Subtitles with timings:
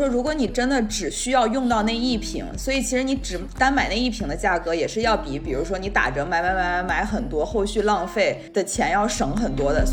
[0.00, 9.86] 说如果你真的只需要用到那一瓶，所以其实你只单买那一瓶的价格也是要比，比如说你打折买买买买买很多，后续浪费的钱要省很多的。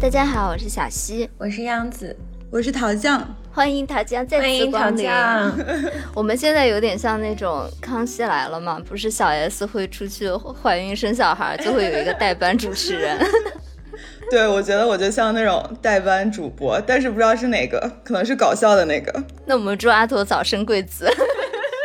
[0.00, 2.16] 大家好，我是小溪，我是央子，
[2.50, 3.22] 我是桃酱，
[3.54, 5.08] 欢迎大家再次光临。
[6.16, 10.30] 我们现在有点像那种康熙来了嘛，不是小 S 会出去
[10.62, 13.18] 怀孕生小孩，就会有一个代班主持人。
[14.30, 19.22] 对，我觉得我就像那种代班主播，但是不知道是哪个，可能是搞笑的那个。
[19.44, 21.06] 那我们祝阿驼早生贵子。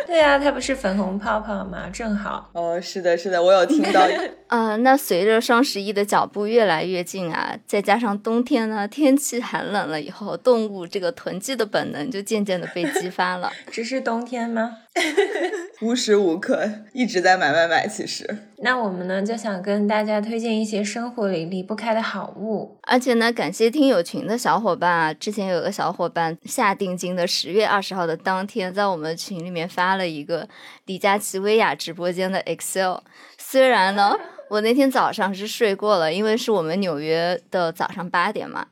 [0.08, 1.90] 对呀，它不是粉红泡泡吗？
[1.92, 2.50] 正好。
[2.54, 4.08] 哦，是的，是的，我有听到。
[4.48, 13.52] 呃，那随着双十一的脚步越来越近啊，再加上冬天呢，天气寒冷了以后，动物这个囤积的本能就渐渐的被激发了。
[13.70, 14.78] 只是冬天吗？
[15.82, 18.26] 无时无刻一直在买买买，其实。
[18.64, 30.48] 那我们呢就想跟大家推荐一些生活里离不开的好物，而且呢，感谢听友群的小伙伴啊，之前有个小伙伴下定金的十月二十号的当天，在我们群里面发了一个
[30.86, 32.98] 李佳琦薇娅直播间的 Excel，
[33.38, 34.18] 虽然呢，
[34.50, 38.66] 我那天早上是睡过了，因为是我们纽约的早上八点嘛。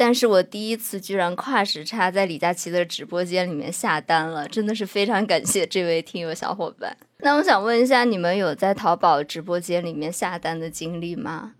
[0.00, 6.96] 但是我第一次居然跨时差在李佳琦的直播间里面下单了，真的是非常感谢这位听友小伙伴。
[7.18, 11.54] 那我想问一下，你们有在淘宝直播间里面下单的经历吗？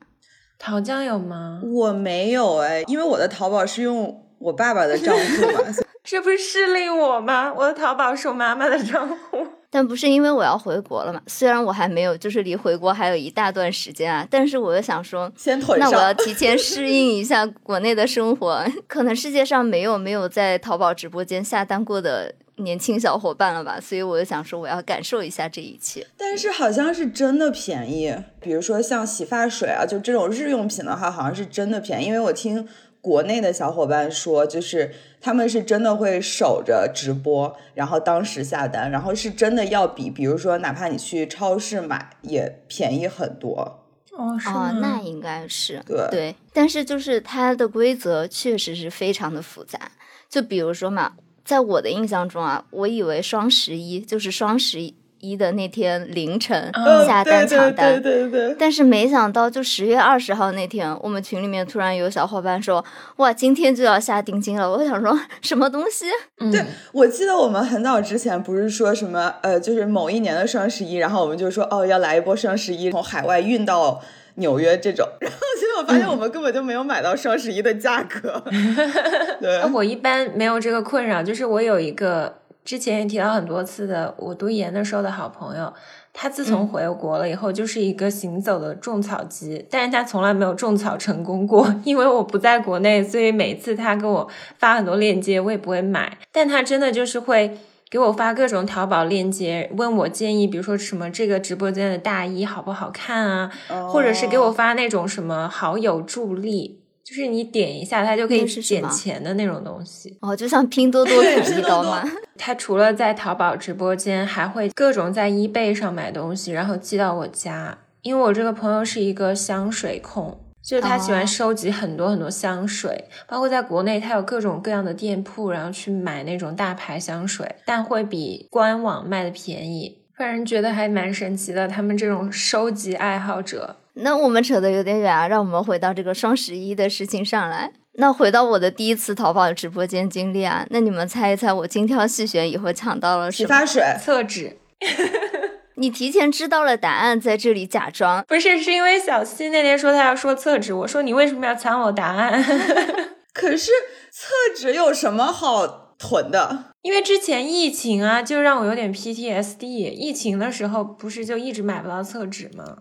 [0.57, 1.61] 桃酱有吗？
[1.65, 5.75] 我没有哎，因为我的淘宝是用我爸爸的账户嘛。
[6.05, 7.53] 这不是示令我吗？
[7.53, 9.49] 我的淘宝是我妈妈的账户。
[9.71, 11.21] 但不是因为我要回国了嘛？
[11.27, 18.65] 虽然我还没有，就是离回国还有一大段时间啊，但是我又想说，先那我要提前适应一下国内的生活。
[18.89, 23.79] 可能世界上没有没有在淘宝直播间下单过的年轻小伙伴了吧？
[23.79, 26.07] 所以我就想说，我要感受一下这一切。
[26.17, 32.67] 但是好像是真的便宜，比如说像洗发水啊，就这种日用品的话，好像是真的便宜，因为我听。
[33.01, 43.85] 国内的小伙伴说，就是他们是真的会守着直播，然后当时下单，然后是真的要比，比如说哪怕你去超市买也便宜很多。
[44.13, 49.93] 哦，是哦，那应该是对对，但是就是它的规则确实是非常的复杂。
[50.29, 51.13] 就比如说嘛，
[51.45, 54.98] 在我的印象中啊，我以为双十一就是双十一。
[55.21, 56.71] 一的那天凌晨
[57.07, 58.57] 下单抢单，对对对。
[58.59, 62.85] 但是没想到，就十月二十号那天，我们群里面突然有小伙伴说
[63.17, 66.07] ：“哇，今天就要下定金了。”我想说什么东西？
[66.51, 74.01] 对，我记得我们很早之前不是说什么呃，就是某一年的双十一，然后我们就说哦，要来一波双十一，从海外运到
[74.37, 75.07] 纽约这种。
[75.21, 78.43] 然后结果发现我们根本就没有买到双十一的价格。
[79.41, 82.38] 对，我一般没有这个困扰，就是我有一个。
[82.69, 85.73] 之前也提到很多次的，我读研的时候的好朋友，
[86.13, 97.57] 他自从回国了以后，就是一个行走的种草机，但是他从来没有种草成功过， 因为我不在国内，所以每次他给我发很多链接，我也不会买，但他真的就是会
[97.89, 103.51] 给我发各种淘宝链接，问我建议，比如说什么这个直播间的大衣好不好看啊，
[103.89, 106.83] 或者是给我发那种什么好友助力。
[107.09, 112.05] 就是你点一下，它就可以减钱的那种东西哦，就像拼多多土一刀吗？
[112.37, 117.79] 它除了在淘宝直播间，还会各种在 eBay 上买东西，然后寄到我家。
[118.03, 129.97] 因为我这个朋友是一个香水控，就是他喜欢收集很多很多香水，包括在国内，他有各种各样的店铺，然后去买那种大牌香水，但会比官网卖的便宜。
[130.17, 133.77] 让人觉得还蛮神奇的，他们这种收集爱好者。
[134.01, 137.73] 那我们扯得有点远啊，让我们回到这个双十一的事情上来。
[137.95, 143.47] 那回到我的第一次淘宝直播间经历啊，那你们猜一猜，我精挑细选以后抢到了什么？
[143.47, 144.57] 洗发水、厕纸。
[145.75, 148.61] 你提前知道了答案，在这里假装不是？
[148.63, 152.43] 是因为小西那天说他要说厕纸，我说你为什么要抢我答案？
[153.35, 153.71] 可是
[154.11, 156.65] 厕纸有什么好囤的？
[156.83, 159.67] 因为之前疫情啊，就让我有点 PTSD。
[159.67, 162.79] 疫情的时候不是就一直买不到厕纸吗？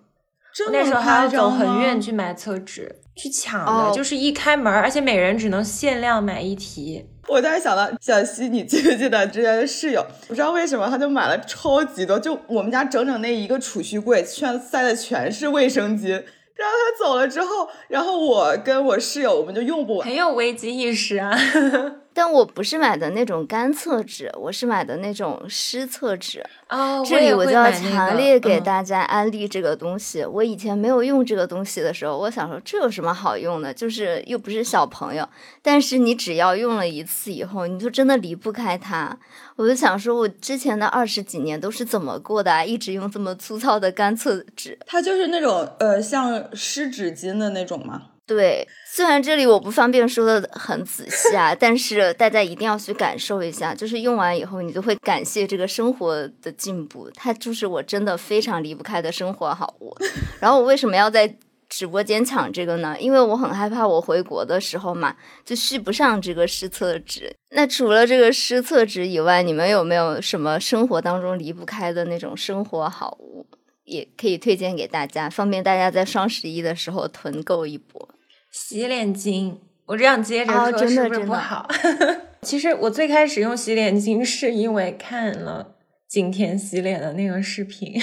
[0.71, 7.05] 那时候还要走很远去买厕纸，去抢的，就是一开门，而且每人只能限量买一提。
[7.27, 10.05] 我当时想到，小西，你记不记得之前的室友？
[10.27, 16.09] 不知道为什么他就买了超级多，就我们家整整那一个储蓄柜，全塞的全是卫生巾。
[16.09, 21.37] 然后他走了之后，然后我跟我室友我们就用不完，很有危机意识啊。
[22.17, 26.43] 但我不是买的那种干厕纸，我是买的那种湿厕纸。
[26.67, 28.77] 哦，这里我就要强烈给大。
[28.77, 30.23] 大家安利这个东西。
[30.23, 33.73] 我以前没有用这个东西的时候，我想说这有什么好用的？
[33.73, 35.27] 就是又不是小朋友，
[35.61, 39.17] 但是你只要用了一次以后，你就真的离不开它。
[39.55, 42.63] 我就想说，我之前的二十几年都是怎么过的啊？
[42.63, 44.77] 一直用这么粗糙的干厕纸。
[44.85, 48.03] 它就是那种呃像湿纸巾的那种嘛。
[48.27, 59.95] 对，虽然这里我不方便说的很仔细啊，但是大家一定要去感受一下，就是用完以后，你就会感谢这个生活的进步，它就是我真的非常离不开的生活好物。
[60.41, 61.33] 然后我为什么要在
[61.69, 62.97] 直播间抢这个呢？
[62.99, 65.15] 因为我很害怕我回国的时候嘛，
[65.45, 67.33] 就续不上这个湿厕纸。
[67.51, 73.45] 那除了这个湿厕纸以外，你们有没有什么生活当中离不开的那种生活好物，
[73.85, 78.09] 也可以推荐给大家，方便大家在双十一的时候囤购一波。
[78.59, 79.55] 洗脸巾，
[79.85, 81.67] 我这样接着哦真的说是不是不好？
[82.41, 85.75] 其实我最开始用洗脸巾是因为看了
[86.07, 88.01] 景甜洗脸的那个视频，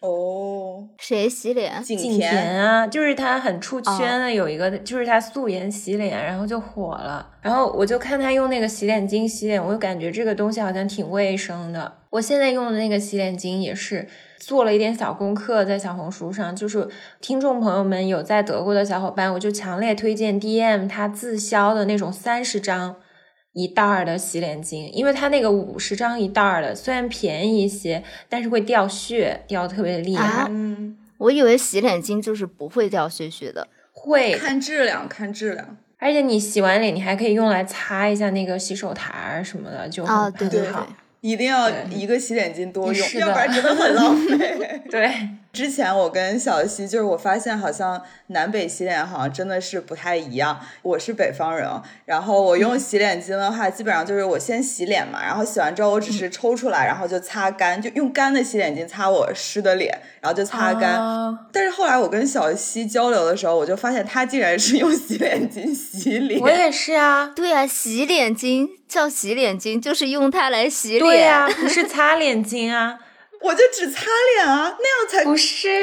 [0.00, 1.82] 哦，谁洗脸？
[1.82, 7.26] 景景甜啊，就是她很出圈的，有一个就是她素颜洗脸，然后就火了。
[7.40, 11.90] 然后我就看她用那个洗脸巾洗脸，我就感觉这个东西好像挺卫生的。
[12.10, 14.06] 我现在用的那个洗脸巾也是
[14.40, 16.88] 做了一点小功课，在小红书上，就是
[17.20, 22.96] 听众朋友们有在德国的小伙伴，我就强烈推荐 DM 它自销的那种三十张。
[23.52, 30.24] 一袋儿的洗脸巾，因为它那个五十张一袋儿的，虽然便宜一些，但是会掉屑，掉的特别厉害。
[30.24, 33.66] 啊嗯，我以为洗脸巾就是不会掉屑屑的。
[33.90, 35.76] 会，看质量，看质量。
[35.98, 40.86] 而且你洗完脸，你还可以用来擦一下那个洗手台儿什么的，就很、啊对对很好。
[41.20, 44.80] 一定要一个洗脸巾多用，要不然真的很浪费。
[44.90, 45.10] 对，
[45.52, 50.60] 之前我跟小西，就是我发现好像南北洗脸好像真的是不太一样。
[50.82, 51.68] 我是北方人，
[52.04, 60.94] 然后我用洗脸巾的话，基本上就是我先洗脸嘛，然后洗完之后我只是抽出来，然后就擦干，就用干的洗脸巾擦我湿的脸，然后就擦干。
[60.94, 66.40] 啊但是后来我跟小西交流的时候，我就发现他竟然是用洗脸巾洗脸。
[66.40, 67.32] 我也是啊。
[67.34, 71.00] 对啊，洗脸巾叫洗脸巾，就是用它来洗脸。
[71.00, 72.98] 对呀、不是擦脸巾啊，
[73.42, 74.06] 我就只擦
[74.36, 75.80] 脸啊，那样才不是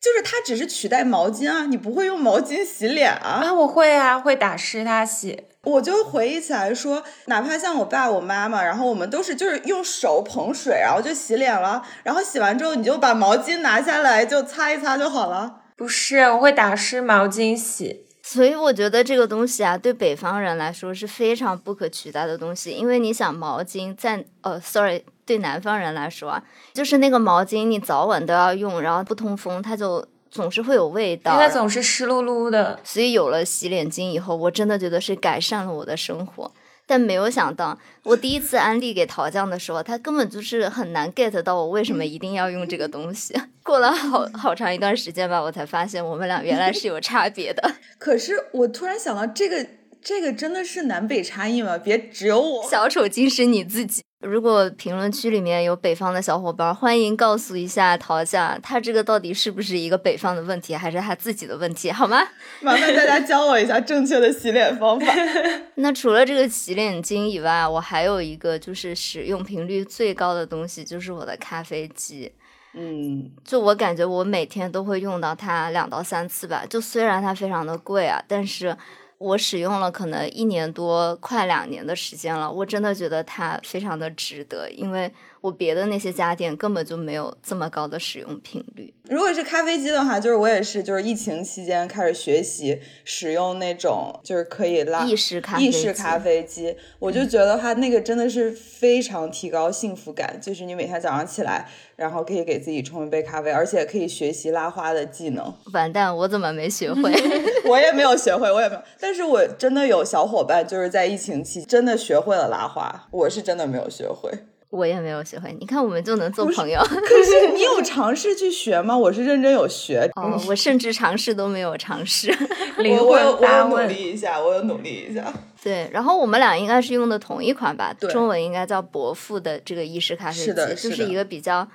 [0.00, 3.40] 就是它只是取代毛巾啊，你不会用毛巾洗脸啊。
[3.44, 5.44] 啊，我会啊，会打湿它洗。
[5.64, 15.62] 我就回忆起来说，哪怕像我爸我妈妈，然后我们都是就是用手捧水，然后就洗脸了，然后洗完之后你就把毛巾拿下来就擦一擦就好了。
[15.76, 18.06] 不是，我会打湿毛巾洗。
[18.22, 26.42] 所以我觉得这个东西啊，对北方人来说是非常不可取代的东西，因为你想毛巾在呃，sorry，对南方人来说啊，
[26.72, 31.32] 就是那个毛巾你早晚都要用，然后不通风，它就总是会有味道。
[31.32, 32.80] 因为它总是湿漉漉的。
[32.82, 36.50] 所以有了洗脸巾以后，我真的觉得是改善了我的生活。
[36.90, 43.38] 但没有想到，我第一次安利给桃酱的时候，他根本就是很难 get 到我为什么一定要用这个东西。
[43.62, 47.70] 过了好好长一段时间吧，我才发现我们俩原来是有差别的。
[48.00, 49.66] 可是我突然想到，这个
[50.02, 51.76] 这个真的是南北差异吗？
[51.78, 52.68] 别只有我。
[52.68, 54.02] 小丑竟是你自己。
[54.20, 62.20] 如果评论区里面有北方的小伙伴，欢迎告诉一下陶酱，他这个到底是不是一个北方的问题，还是他自己的问题，好吗？
[62.60, 65.06] 麻烦大家教我一下正确的洗脸方法。
[65.76, 72.32] 那除了这个洗脸巾以外，我还有一个就是使用频率最高的东西，就是我的咖啡机。
[72.74, 76.64] 嗯，就我感觉我每天都会用到它两到三次吧。
[76.68, 78.76] 就虽然它非常的贵啊，但是
[79.18, 88.92] 我使用了可能一年多，快两年的时间了，我真的觉得它非常的值得，因为我别的那些家电根本就没有这么高的使用频率。
[89.08, 105.54] 如果是咖啡机的话，就是我也是，就是疫情期间开始学习使用那种就是可以拉意式咖啡意式咖啡机，我就觉得它那个真的是非常提高幸福感，就是你每天早上起来，然后可以给自己冲一杯咖啡，而且可以学习拉花的技能。
[105.72, 107.12] 完蛋，我怎么没学会？
[107.64, 114.30] 我也没有学会，我也没有，但是我真的有小伙伴就是在疫情期真的学会了拉花，我是真的没有学会。
[114.70, 115.54] 我也没有学会。
[115.58, 116.78] 你看，我们就能做朋友。
[116.84, 118.96] 可是你有尝试去学吗？
[118.96, 120.10] 我是认真有学。
[120.16, 122.28] 哦，我甚至尝试都没有尝试。
[122.78, 125.32] 灵我我我有努，力一下，我有努力一下。
[125.62, 127.94] 对，然后我们俩应该是用的同一款吧？
[127.98, 131.66] 对中文应该叫伯父的这个意式咖啡机，是的的就是是一个比较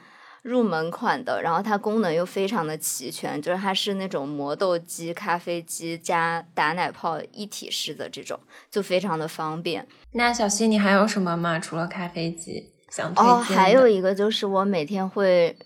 [0.43, 9.87] 入门款的，然后它功能又非常的齐全，就是它是那种磨豆机、咖啡机加打奶泡一体式的这种，就非常的方便。
[10.13, 11.57] 那小溪你还有什么吗？
[11.59, 15.57] 除了咖啡机想推荐哦，还有一个就是我每天会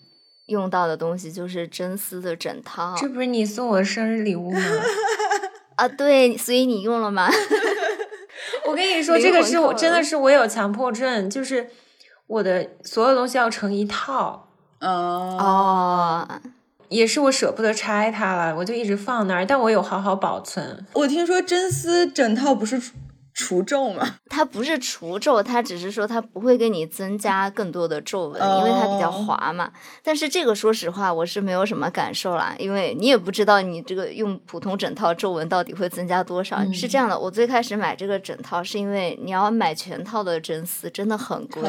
[0.46, 2.96] 用到的东西就是真丝的枕套。
[2.98, 4.62] 这不是你送我生日礼物吗？
[5.76, 7.30] 啊，对，所以你用了吗？
[8.66, 11.70] 我跟你说，这个是我真的是我有强迫症，就是
[12.28, 14.48] 我的所有东西要成一套。
[14.80, 16.26] 哦，
[16.88, 20.86] 也是我舍不得拆它了，我就一直放那儿，但我有好好保存。
[20.94, 22.82] 我听说真丝枕套不是。
[23.38, 24.16] 除皱吗？
[24.28, 29.72] 它不是除皱，它只是说它不会给你增加更多的皱纹，因为它比较滑嘛。
[30.04, 36.60] 但是这个说实话，我是没有什么感受啦，因为你也不知道你这个用普通枕套皱纹到底会增加多少。
[36.74, 41.62] 是这样的，我最开始买这个枕套是因为你要买全套的真丝真的很贵，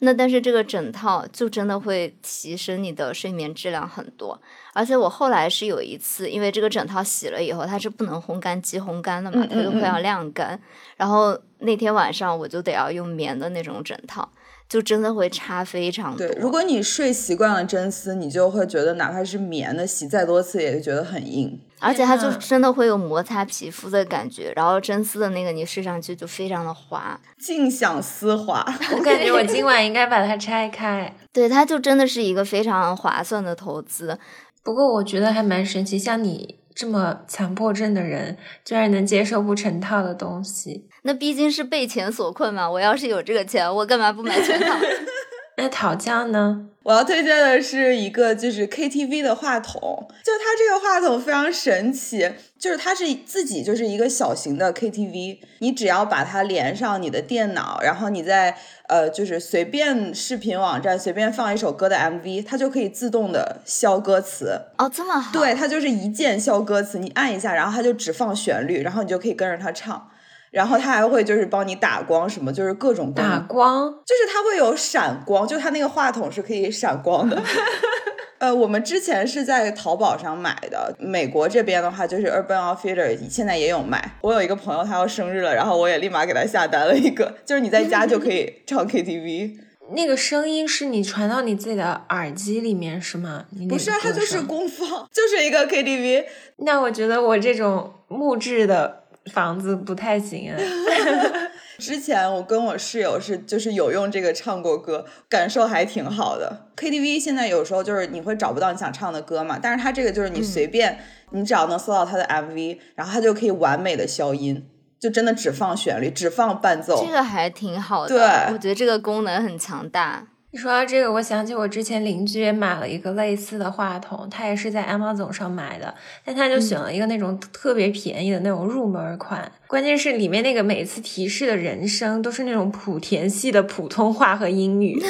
[0.00, 4.40] 那但是这个枕套就真的会提升你的睡眠质量很多。
[4.76, 10.60] 而且我后来是有一次，因为这个枕套洗了以后，它是不能烘干机烘干的嘛，它就会要晾干。
[10.98, 14.28] 然后那天晚上我就得要用棉的那种枕套，
[14.68, 16.26] 就真的会差非常多。
[16.26, 21.58] 对，如果你睡习惯了真丝，你就会觉得哪怕是棉的，洗再多次也觉得很硬。
[21.78, 24.50] 而且它就真的会有摩擦皮肤的感觉。
[24.56, 28.64] 然后真丝的那个你睡上去就非常的滑，尽享丝滑。
[28.96, 31.14] 我感觉我今晚应该把它拆开。
[31.32, 34.18] 对，它就真的是一个非常划算的投资。
[34.66, 40.88] 不过我觉得还蛮神奇，像你这么强迫症的人，居然能接受不成套的东西。
[41.02, 42.68] 那毕竟是被钱所困嘛。
[42.68, 44.74] 我要是有这个钱，我干嘛不买全套？
[45.56, 46.68] 那讨教呢？
[46.82, 58.56] 我要推荐的是一个就是 KTV 的话筒，就它这个话筒非常神奇，就是它是自己就是一个小型的 KTV，你只要把它连上你的电脑，然后你在
[58.88, 64.60] 呃就是随便视频网站随便放一首歌的 MV，它就可以自动的消歌词。
[64.78, 65.32] 哦，这么好？
[65.32, 70.10] 对，它就是一键消歌词，你按一下，然后它就只放旋律，然后你就可以跟着它唱。
[70.56, 77.42] 然后它还会就是帮你打光什么，就是各种打光，就是它会有闪光，就它那个话筒是可以闪光的。
[78.40, 84.12] 呃，我们之前是在淘宝上买的，美国这边的话就是 Urban Outfitter 现在也有卖。
[84.22, 89.58] 我有一个朋友他要生日了，然后我也立马给他下单了一个，就是你在家就可以 唱 KTV。
[89.94, 93.44] 那个声音是你传到你自己的耳机里面是吗？
[93.68, 96.24] 不是，它就是功放，就是一个 KTV。
[96.64, 99.02] 那我觉得我这种木质的。
[99.32, 100.56] 房子不太行啊。
[101.78, 106.70] 之前我跟我室友是就是有用这个唱过歌，感受还挺好的。
[106.74, 110.98] KTV 现在有时候就是你会找不到你想唱的歌嘛，但是它这个就是你随便，
[111.32, 114.66] 你只要能搜到它的 MV，然后它就可以完美的消音，
[114.98, 117.04] 就真的只放旋律，只放伴奏。
[117.04, 120.28] 这个还挺好的，对，我觉得这个功能很强大。
[120.56, 125.94] 说到这个，我想起我之前邻居也买了一个类似的话筒，他也是在 Amazon 上买的，
[126.24, 135.00] 但他就选了一个那种特别便宜的那种入门款，关键是里面那个每次提示的人声都是那种莆田系的普通话和英语。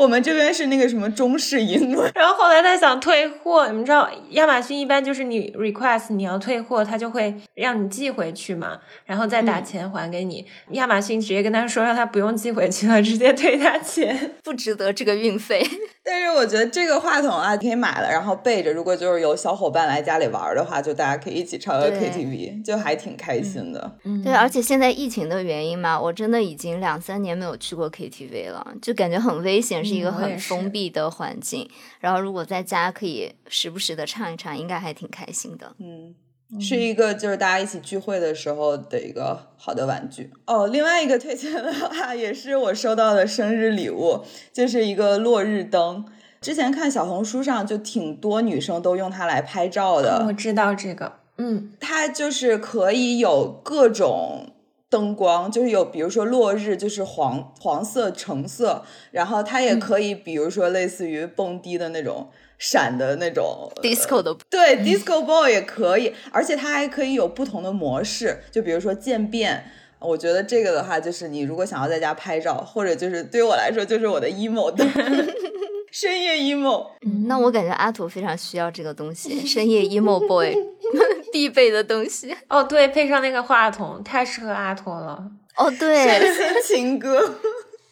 [0.00, 10.46] 我们这边是那个什么中式英文， 然后后来他想退货，你们知道亚马逊一般就是你 request 你要退货，他就会让你寄回去嘛，然后再打钱还给你。
[10.70, 15.62] 亚马逊直接跟他说让他不用寄回去了，直接退他钱， 不值得这个运费。
[16.10, 23.96] 但是我觉得这个话筒啊可以买了，然后备着，如果就是有小伙伴来家里玩的话，就大家可以一起唱个 KTV，就还挺开心的。
[24.24, 29.84] 对，而且现在疫情的原因嘛，我真的已经两三年没有去过 KTV 了，就感觉很危险。
[29.84, 35.74] 是一个很封闭的环境，然后如果在家可以时不时的唱一唱，应该还挺开心的。
[35.78, 36.14] 嗯，
[36.58, 40.66] 是一个就是大家一起聚会的时候的一个好的玩具哦。
[40.66, 46.04] 另外一个推荐的话，也是我收到的生日礼物，就是一个落日灯。
[46.40, 50.24] 之前看小红书上就挺多女生都用它来拍照的。
[50.26, 54.54] 我知道这个，嗯，它就是可以有各种。
[54.90, 62.28] 灯光就是有，比如说落日就是黄黄色、橙色，然后它也可以，比如说类似于蹦迪的那种
[62.60, 69.64] 闪的那种 disco 的，对 disco ball 也可以，而且它还可以有不同的模式，就比如说渐变。
[69.98, 74.86] 我觉得这个的话，就是你如果想要在家拍照，或者就是对我来说，就是我的 emo 的。
[75.92, 80.54] 深夜 emo，嗯，那我感觉阿土非常需要这个东西，深夜 emo boy
[81.32, 82.34] 必备的东西。
[82.48, 85.20] 哦，对，配上那个话筒，太适合阿土了。
[85.56, 87.34] 哦，对，情歌。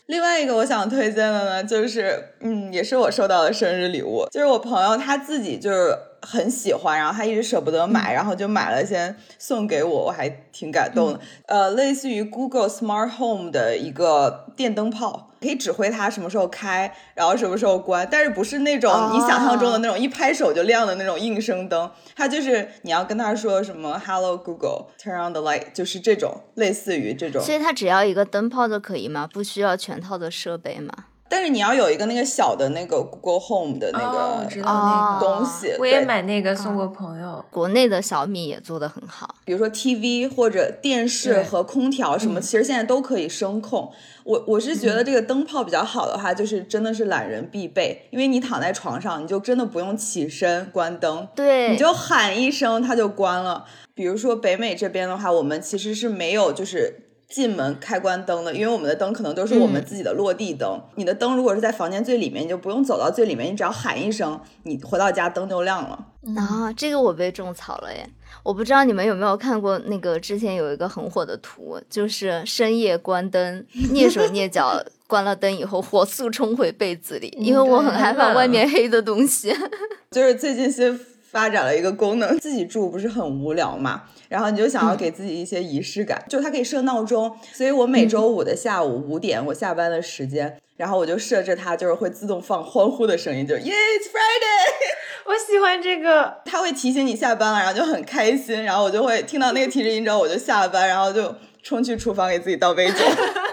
[0.08, 11.20] 另外一个我想推荐的呢，就是嗯，也是我收到的生日礼物，就是我朋友他自己就是很喜欢，然后他一直舍不得买，然后就买了先送给我，我还挺感动的。
[11.44, 15.27] 呃，类似于 Google Smart Home 的一个电灯泡。
[15.40, 27.42] 可以指挥它什么时候开，然后什么时候关，但是不是那种你想象中的那种一拍手就亮的那种应声灯，它就是你要跟他说什么 “Hello Google, turn on the light”，就是这种类似于这种。
[27.42, 29.28] 所以它只要一个灯泡就可以吗？
[29.32, 30.92] 不需要全套的设备吗？
[31.28, 34.18] 但是你要有一个那个小的那个 Google Home 的那个
[34.64, 37.44] 啊那个东西，我也买那个送过朋友。
[37.50, 39.34] 国内的小米也做的很好。
[39.44, 43.92] 比如说 TV 或者电视和空调什么，嗯其实现在都可以声控。
[44.24, 53.64] 我我是觉得这个灯泡比较好的话，就是真的是懒人必备，因为你躺在床上，你就真的不用起身关灯，对，你就喊一声它就关了。
[53.94, 57.04] 比如说北美这边的话，我们其实是没有就是。
[57.28, 60.80] 进门开关灯的，因为我们的灯可能都是我们自己的落地灯。
[60.96, 66.06] 你的灯如果是在房间最里面，你就不用走到最里面，你只要喊一声，你回到家灯就亮了。
[66.36, 68.08] 啊，这个我被种草了耶！
[68.42, 79.54] 我不知道你们有没有看过那个之前有一个很火的图，就是深夜关灯，蹑手蹑脚 关了灯以后，火速冲回被子里，因为我很害怕外面黑的东西。
[80.10, 80.98] 就是最近新
[81.30, 102.98] 发展了一个功能，自己住不是很无聊嘛，然后你就想要给自己一些仪式感，就它可以设闹钟，所以我每周五的下午五点，我下班的时间，然后我就设置它就是会自动放欢呼的声音，就是 Yeah it's Friday， 我喜欢这个，它会提醒你下班了，然后就很开心，然后我就会听到那个提示音之后，我就下班，然后就冲去厨房给自己倒杯酒。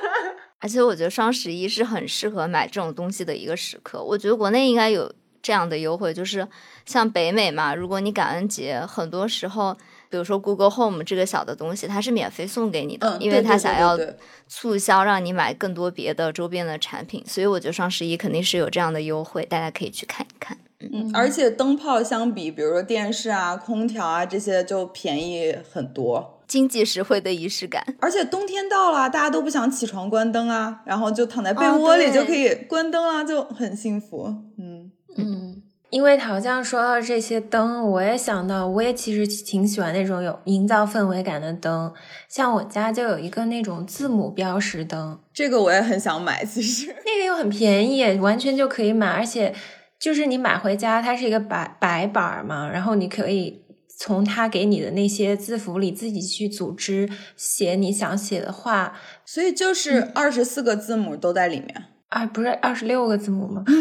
[0.60, 4.04] 而且我觉得双十一是很适合买这种东西的一个时刻。
[4.04, 6.48] 我觉得国内应该有这样的优惠，就是
[6.86, 9.78] 像北美嘛，如果你感恩节，很多时候，
[10.16, 14.00] 比如说 Google Home 这个小的东西，它是免费送给你的，嗯，因为它想要
[14.48, 17.22] 促销，让你买更多别的周边的产品。
[17.28, 20.58] 所以我觉得双十一肯定是有这样的优惠，大家可以去看一看。
[20.80, 26.40] 嗯，而且灯泡相比，比如说电视啊、空调啊这些就便宜很多。
[26.48, 34.34] 经济实惠的仪式感，而且冬天到了，大家都不想起床关灯啊，然后就躺在被哦窝里就可以关灯啊，就很幸福。
[34.58, 35.62] 嗯，嗯，
[35.96, 41.94] 因为陶酱说到这些灯，我也想到，我也其实挺喜欢那种有营造氛围感的灯，
[42.28, 46.94] 像我家就有一个那种字母标识灯，这个我也很想买，其实。
[47.06, 49.56] 那个又很便宜，完全就可以买，而且
[49.98, 53.64] 就是你买回家，它是一个白白板儿嘛，然后你可以
[53.98, 59.00] 从它给你的那些字符里自己去组织写你想写的话。
[59.24, 61.86] 所以就是二十四个字母都在里面。
[62.10, 63.64] 啊，不是二十六个字母吗？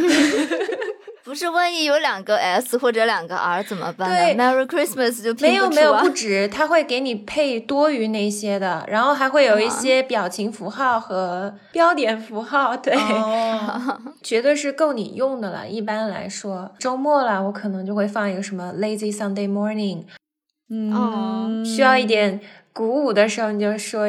[1.25, 4.35] 不是万一有两个 S 或者两个 R 怎么办对。
[4.35, 15.67] 呢？Merry Christmas 就拼没有没有不止，它会给你配多余那些的，然后还会有一些表情符号和标点符号，对，哦， 绝对是够你用的了。
[15.67, 20.05] 一般来说，周末了，我可能就会放一个什么 Lazy Sunday Morning，
[20.69, 22.39] 嗯，需要一点
[22.75, 24.07] 鼓舞的时候，你就说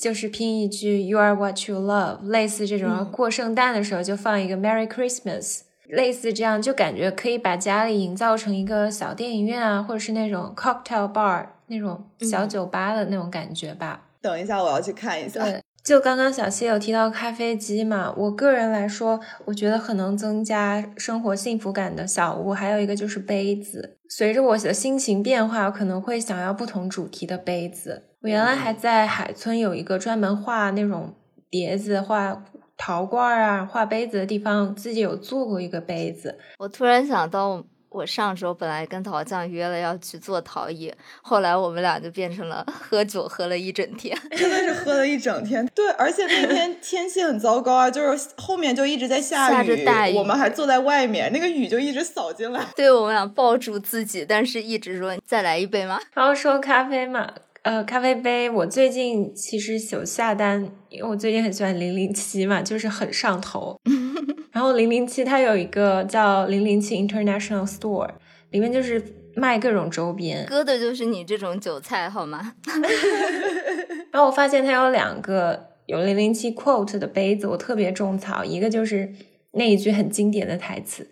[0.00, 2.88] 就是拼一句 You are what you love，类似这种。
[2.88, 3.10] 嗯。
[3.10, 14.00] 过圣诞的时候就放一个 Merry Christmas，类似这样，就感觉可以把家里营造成一个小电影院啊，或者是那种 cocktail bar 那种小酒吧的那种感觉吧。
[14.22, 15.44] 等一下，我要去看一下。
[15.44, 23.98] 对，就刚刚小谢有提到咖啡机嘛，我个人来说，我觉得很能增加生活幸福感的小物，还有一个就是杯子。
[24.08, 28.04] 随着我的心情变化，我可能会想要不同主题的杯子。
[28.22, 31.12] 我原来还在海村有一个专门画那种
[31.50, 32.42] 碟子、画
[32.76, 36.38] 陶罐啊、画杯子的地方，自己有做过一个杯子。
[36.58, 44.18] 我突然想到，我上周本来跟陶匠约了要去做陶艺，后来我们俩就变成了喝酒，喝了一整天。
[44.34, 45.64] 真的是喝了一整天。
[45.74, 52.64] 对，而且那天 天气很糟糕啊，就是后面就一直在下下着大雨我们还坐在外面，那个雨就一直扫进来。
[52.74, 56.00] 对我们俩抱住自己，但是一直说再来一杯吗？
[56.14, 57.30] 然后说咖啡嘛，
[57.62, 63.78] 呃，咖啡杯，我最近其实有下单，因为我最近很喜欢零零七嘛，就是很上头。
[64.50, 68.10] 然后零零七它有一个叫零零七 International Store，
[68.50, 69.00] 里面就是
[69.36, 70.44] 卖各种周边。
[70.46, 72.54] 割的就是你这种韭菜好吗？
[74.10, 79.10] 然后我发现它有两个有零零七 quote 的杯子，我特别种草，一个就是
[79.52, 81.08] 那一句很经典的台词，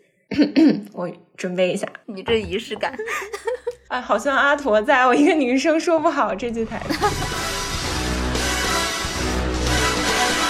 [0.93, 1.09] 我
[1.40, 1.88] 准备一下。
[2.05, 2.94] 你这仪式感。
[3.88, 6.98] 啊， 好像阿驼在，我一个女生说不好这句台词。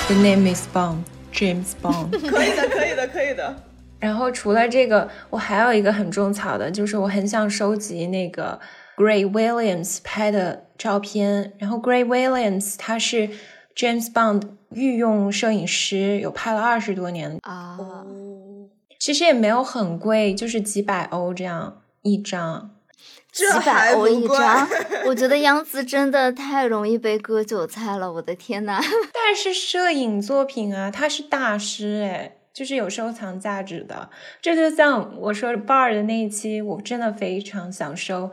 [0.09, 2.11] The name is Bond, James Bond。
[2.29, 3.55] 可以的，可以的，可以的。
[4.01, 8.59] 然后除了这个，我还有一个很种草的，就是我很想收集那个
[8.97, 11.53] Gray Williams 拍的照片。
[11.59, 13.29] 然后 Gray Williams 他是
[13.77, 17.79] James Bond 御用摄影师，有拍了二十多年，啊，
[19.01, 22.71] 其实也没有很贵，就是几百欧这样一张。
[23.33, 24.69] 这几百欧一张，
[25.07, 28.81] 我觉得杨紫真的太容易被割韭菜了，我的天呐！
[29.15, 34.11] 但是摄影作品啊，他是大师哎，就是有收藏价值的。
[34.43, 38.33] 这就像我说 Bar 的那一期，我真的非常想收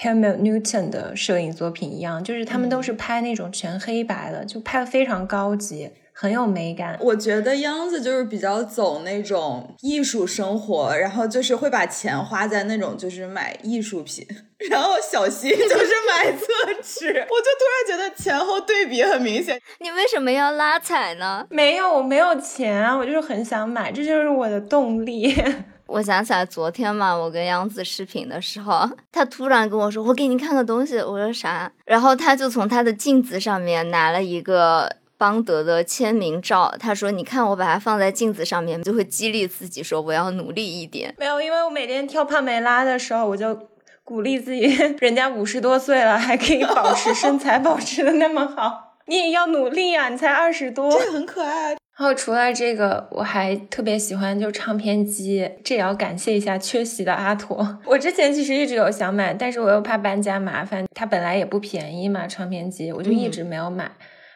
[0.00, 6.98] Helmut Newton 的摄影作品一样，就是他们都是拍那种全黑白的，就拍的非常高级，很有美感。
[7.00, 14.26] 我觉得央子就是比较走那种艺术生活，然后就是会把钱花在那种就是买艺术品，
[14.68, 16.46] 然后小新就是买 厕
[16.82, 19.60] 纸，我就突然觉得前后对比很明显。
[19.78, 21.46] 你为什么要拉踩呢？
[21.50, 25.32] 没有，我没有钱啊，我就是很想买，这就是我的动力。
[25.86, 31.70] 我想起来昨天嘛，我跟杨子视频的时候，他突然跟我说：“我给你看个东西。”我说啥？
[31.86, 34.96] 然后他就从他的镜子上面拿了一个。
[35.18, 43.68] 邦德的签名照，他说：“你看，我把它放在镜子上面，就会激励自己说我要努力一点。”没有，因为我每天跳帕梅拉的时候，我就
[44.04, 44.62] 鼓励自己，
[45.00, 50.08] 人家五十多岁了还可以保持身材， 保持的那么好，你也要努力啊！
[50.08, 51.76] 你才二十多，这很可爱。
[51.98, 57.76] 然后除了这个，我还特别喜欢就唱片机，这也要感谢一下缺席的阿驼。
[57.84, 63.90] 我之前其实一直有想买，但是我又怕搬家麻烦，它本来也不便宜嘛，唱片机，我就一直没有买。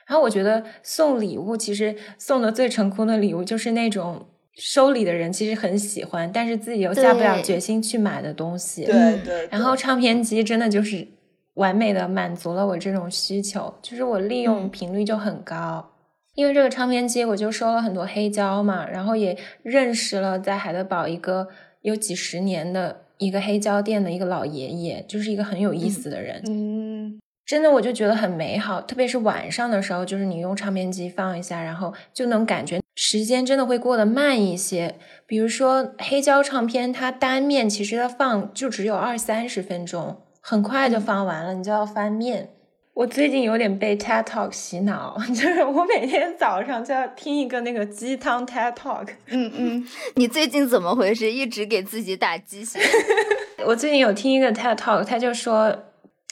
[0.06, 8.84] 然后我觉得送礼物，其实送的最成功的礼物就是那种收礼的人其实很喜欢，但是自己又下不了决心去买的东西。
[8.84, 9.48] 对对。
[9.50, 11.06] 然后唱片机真的就是
[11.54, 15.88] 完美的满足了我这种需求，就是我利用频率就很高。
[16.34, 21.48] 因为这个唱片机，我就收了很多黑胶嘛，然后也认识了在海德堡一个
[21.82, 26.42] 有几十年的一个黑胶店的一个老爷爷，就是一个很有意思的人。
[26.48, 27.20] 嗯。
[27.44, 34.94] 真的，我就觉得很美好，特别是晚上的时候，就是你用唱片机放一下，然后就能感觉时间真的会过得慢一些。
[35.26, 42.50] 比如说黑胶唱片，它单面其实它放就只有二三十分钟，很快就放完了，你就要翻面。
[42.94, 49.08] 我最近有点被 TED Talk 洗脑， 就是我每天早上就要听一个那个鸡汤 TED Talk。
[49.26, 51.30] 嗯嗯，你最近怎么回事？
[51.30, 52.78] 一直给自己打鸡血。
[53.66, 55.76] 我最近有听一个 TED Talk，他就说。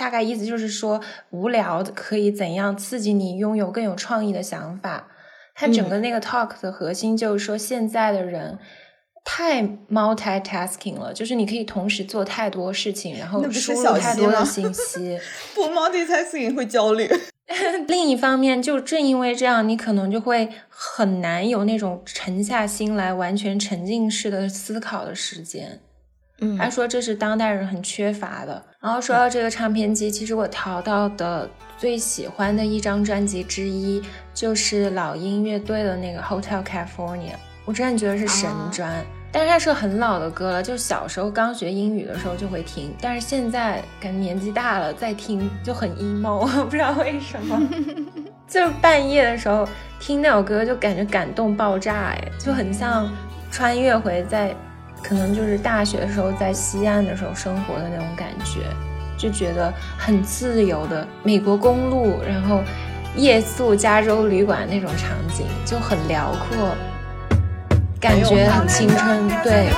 [0.01, 5.09] 大概意思就是说，无聊可以怎样刺激你拥有更有创意的想法？
[5.55, 8.59] 它整个那个 talk 的核心就是说，现在的人
[9.23, 15.21] 太 multitasking 了，就是你可以同时做太多事情，然后输入太多的信 息。
[15.55, 17.07] 不 multitasking 会焦虑。
[17.87, 25.81] 另一方面，就正因为这样，你可能就会很难有那种沉下心来、完全沉浸式的思考的时间。
[26.59, 28.63] 他说这是当代人很缺乏的。
[28.81, 38.91] 然后说到这个唱片机，其实我淘到的最喜欢的一张专辑之一就是老鹰乐队的那个 Hotel California，我真的觉得是神专。
[39.33, 47.61] 但是它是很老的歌了，就小时候刚学英语的时候就会听，但是现在感觉年纪大了再听就很 emo， 我不知道为什么。
[48.49, 49.69] 就是半夜的时候
[50.01, 53.09] 听那首歌就感觉感动爆炸，哎，就很像
[53.53, 54.53] 穿越回在。
[55.03, 58.61] 可能就是大学的时候在西岸的时候生活的那种感觉，
[59.17, 62.63] 就觉得很自由的美国公路，然后
[63.17, 66.75] 夜宿加州旅馆那种场景就很辽阔，
[68.01, 69.69] 感觉很青春，对。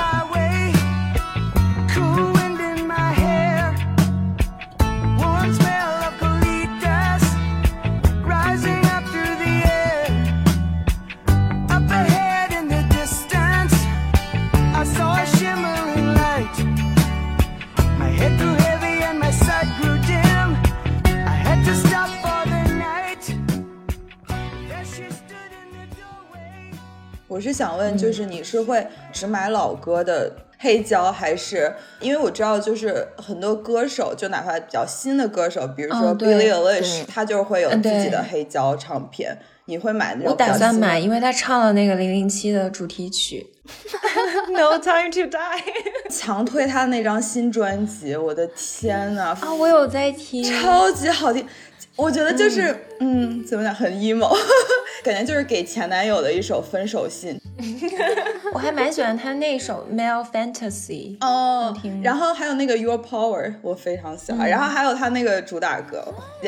[27.53, 39.37] 想问，就是你是会只买老歌的黑胶，还是因为我知道，就是很多歌手，就哪怕比较新的歌手，比如说 Billie Eilish，他就会有自己的黑胶唱片。
[39.65, 40.31] 你会买那种？
[40.31, 43.47] 我打算买，因为他唱了那个零零七的主题曲。
[44.51, 45.63] No time to die。
[46.11, 49.33] 强推他的那张新专辑，我的天呐！
[49.39, 51.47] 啊，我有在听，超级好听。
[51.95, 54.35] 我觉得就是，嗯，怎么讲，很 emo，
[55.01, 57.39] 感觉就是给前男友的一首分手信。
[58.53, 64.49] 我还蛮喜欢他那首《Male Fantasy》哦，然后还有那个《Your Power》，我非常喜欢。
[64.49, 66.03] 然后还有他那个主打歌。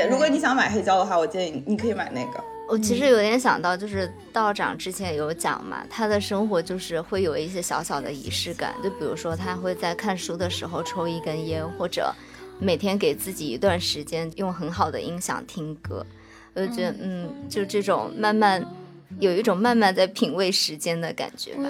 [0.09, 2.43] 如果你想买黑胶的话，我建议你可以买那个。
[2.67, 12.13] 我其实有点想到，就是道长之前有讲嘛，他的生活就是会有一些小小的仪式感，就比如说他会在看书的时候抽一根烟，或者。
[12.57, 16.05] 每天给自己一段时间，用很好的音响听歌，
[16.53, 18.65] 我就觉得，嗯，就这种慢慢，
[19.19, 21.69] 有一种慢慢在品味时间的感觉吧。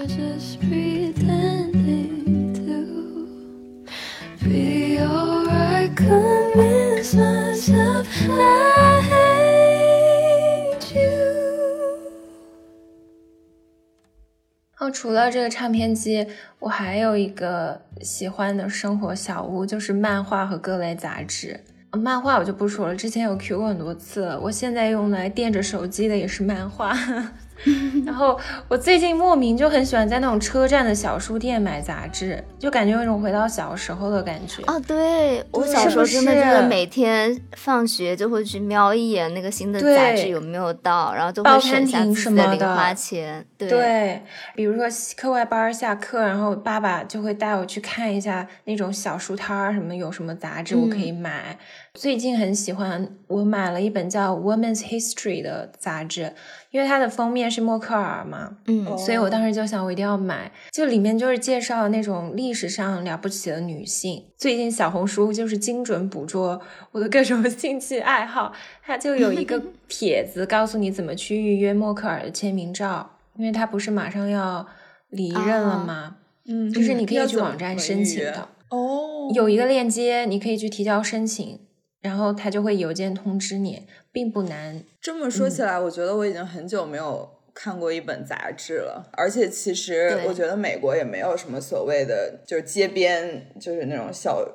[14.77, 16.27] 哦除了这个唱片机，
[16.59, 21.59] 我还有一个喜欢的生活小屋，就是漫画和各类杂志。
[21.95, 24.39] 漫画我就不说了，之前有 Q 过很多次了。
[24.39, 26.95] 我现在用来垫着手机的也是漫画。
[28.05, 34.61] 然后我最近莫名就很喜欢在那种车站的小书店买杂志，就感觉有一种回到小时候的感觉。
[34.67, 43.43] 哦，对我小时候真的就是每天放学就会去瞄一眼那个新的杂志有没有到，然后就会省下自己的零花钱。
[43.57, 44.21] 对，
[44.53, 51.57] 比如说课外班下课，然后爸爸就会带我去看一下那种小书摊儿，什么有什么杂志我可以买。
[51.95, 56.33] 最近很喜欢，我买了一本叫《Woman's History》的杂志，
[56.69, 60.51] 因为它的封面是默克尔嘛，嗯，所以我当时就想我一定要买。
[60.71, 64.25] 就里面就是介绍那种历史上了不起的女性。
[64.37, 68.51] 最近小红书就是精准捕捉我的各种 兴趣爱好，
[68.83, 73.11] 它就有一个 帖子告诉你怎么去预约默克尔的签名照。
[73.37, 74.65] 因为他不是马上要
[75.09, 76.17] 离任了吗？
[76.47, 81.59] 嗯，就是你可以去网站申请的哦，有一个链接，你可以去提交申请，
[82.05, 84.83] 然后他就会邮件通知你，并不难。
[85.01, 94.47] 这么说起来，我觉得我已经很久没有看过一本杂志了，而且其实我觉得美国也没有什么所谓的，就是街边，就是那种小，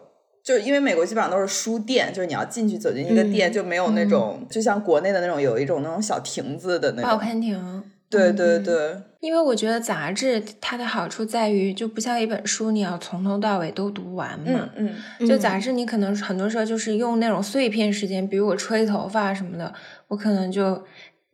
[0.44, 7.82] 就是因为美国基本上都是书店，就是你要进去走进一个店，就没有那种，就像国内的那种，有一种那种小亭子的那种报刊亭。
[8.10, 14.68] 对对对，因为我觉得杂志它的好处在于，就不像一本书，你要从头到尾都读完嘛。
[14.76, 15.28] 嗯嗯。
[15.28, 19.72] 就杂志，你可能很多时候就是用那种碎片时间，比如我吹头发什么的，
[20.08, 20.84] 我可能就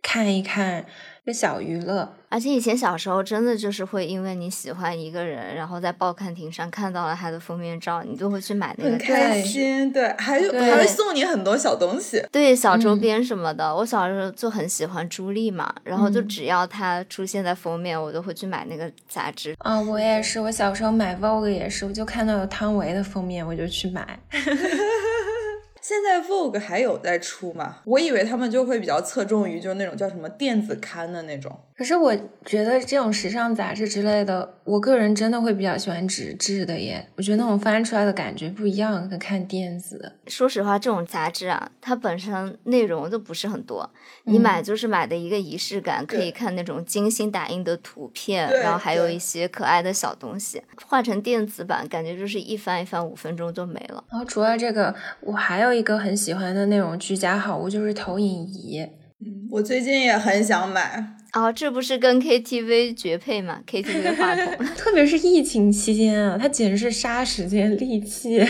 [0.02, 0.84] 看一看。
[1.26, 8.90] 个小娱乐，而且以前小时候真的就是会因为你喜欢一个人，然后在报刊亭上看到了他的封面照，你就会去买那个。
[8.92, 13.74] 很开心，对，还还会送你很多小东西，对，小周边什么的。
[13.74, 19.52] 我小时候就很喜欢朱莉嘛，然后就只要她出现在封面，我都会去买那个杂志。
[19.58, 24.16] 啊，我也是，我小时候买 Vogue 也是，我就看到有汤唯的封面，我就去买。
[25.88, 27.76] 现在 Vogue 还有在出吗？
[27.84, 31.60] 我以为他们就会比较侧重于就是那种叫什么电子刊的那种。
[31.76, 37.06] 可是我觉得这种时尚杂志之类的，我个人真的会比较喜欢纸质的耶。
[37.16, 40.12] 我觉得那种翻出来的感觉不一样，跟看电子。
[40.26, 43.88] 说实话，这种杂志啊，它本身内容就不是很多，
[44.24, 50.62] 你买就是买的一个仪式感，可以看那种精心打印的图片，然后还有一些可爱的小东西。
[50.86, 54.02] 换成电子版，感觉就是一翻一翻，五分钟就没了。
[54.10, 55.76] 然后除了这个，我还有。
[55.76, 58.80] 一个很喜欢的那种居家好物就是投影仪，
[59.20, 68.42] 嗯，我最近也很想买啊，这不是跟 KTV 绝配吗？KTV 话筒， 特别是疫情期间啊，它简直是杀时间利器，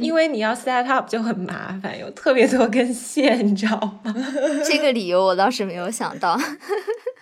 [0.00, 4.12] 因为你要 set up 就很麻烦，有特别多根线，你知道吗？
[4.68, 6.36] 这个理由我倒是没有想到，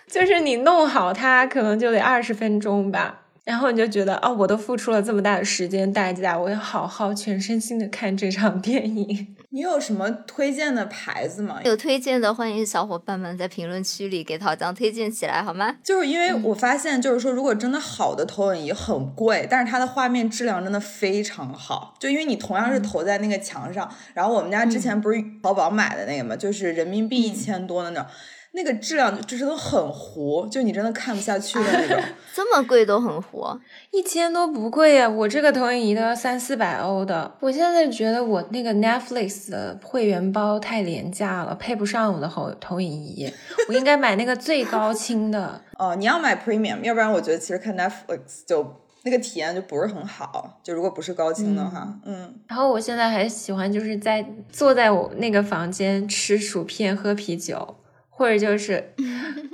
[0.09, 3.19] 就是你弄好它可能就得二十分钟吧。
[3.43, 9.35] 然后你就觉得哦，我都付出了这么大的时间代价，我要好好全身心的看这场电影。
[9.53, 11.59] 你有什么推荐的牌子吗？
[11.65, 15.75] 有推荐的，欢迎小伙伴们在评论区里给桃江推荐起来，好吗？
[15.83, 21.93] 就是因为我发现，就是说，如果真的好的投影仪很贵，但是它的画面质量真的非常好。
[21.99, 28.09] 就因为你同样是投在那个墙上，然后我们家之前不是淘宝买的那个嘛，就是人民币一千多的那种。
[28.53, 32.03] 那个质量就是都很糊，就你真的看不下去的那种。
[32.35, 33.57] 这么贵都很糊，
[33.91, 37.33] 一千多不贵呀，我这个投影仪都要三四百欧的。
[37.39, 43.31] 我现在觉得我那个 Netflix 的会员包太廉价了，配不上我的投投影仪。
[43.69, 45.61] 我应该买那个最高清的。
[45.79, 50.59] 哦，你要买 Premium，要不然我觉得其实看 Netflix 就那个体验就不是很好。
[50.61, 52.33] 就如果不是高清的话，嗯。
[52.47, 57.77] 然后我现在还喜欢就是在坐在我那个房间吃薯片喝啤酒。
[58.11, 58.93] 或者就是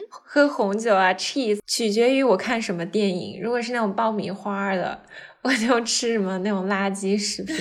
[0.09, 3.41] 喝红酒啊，cheese，取决于我看什么电影。
[3.41, 5.03] 如果是那种爆米花的。
[5.47, 7.55] 我就吃什么那种垃圾食品，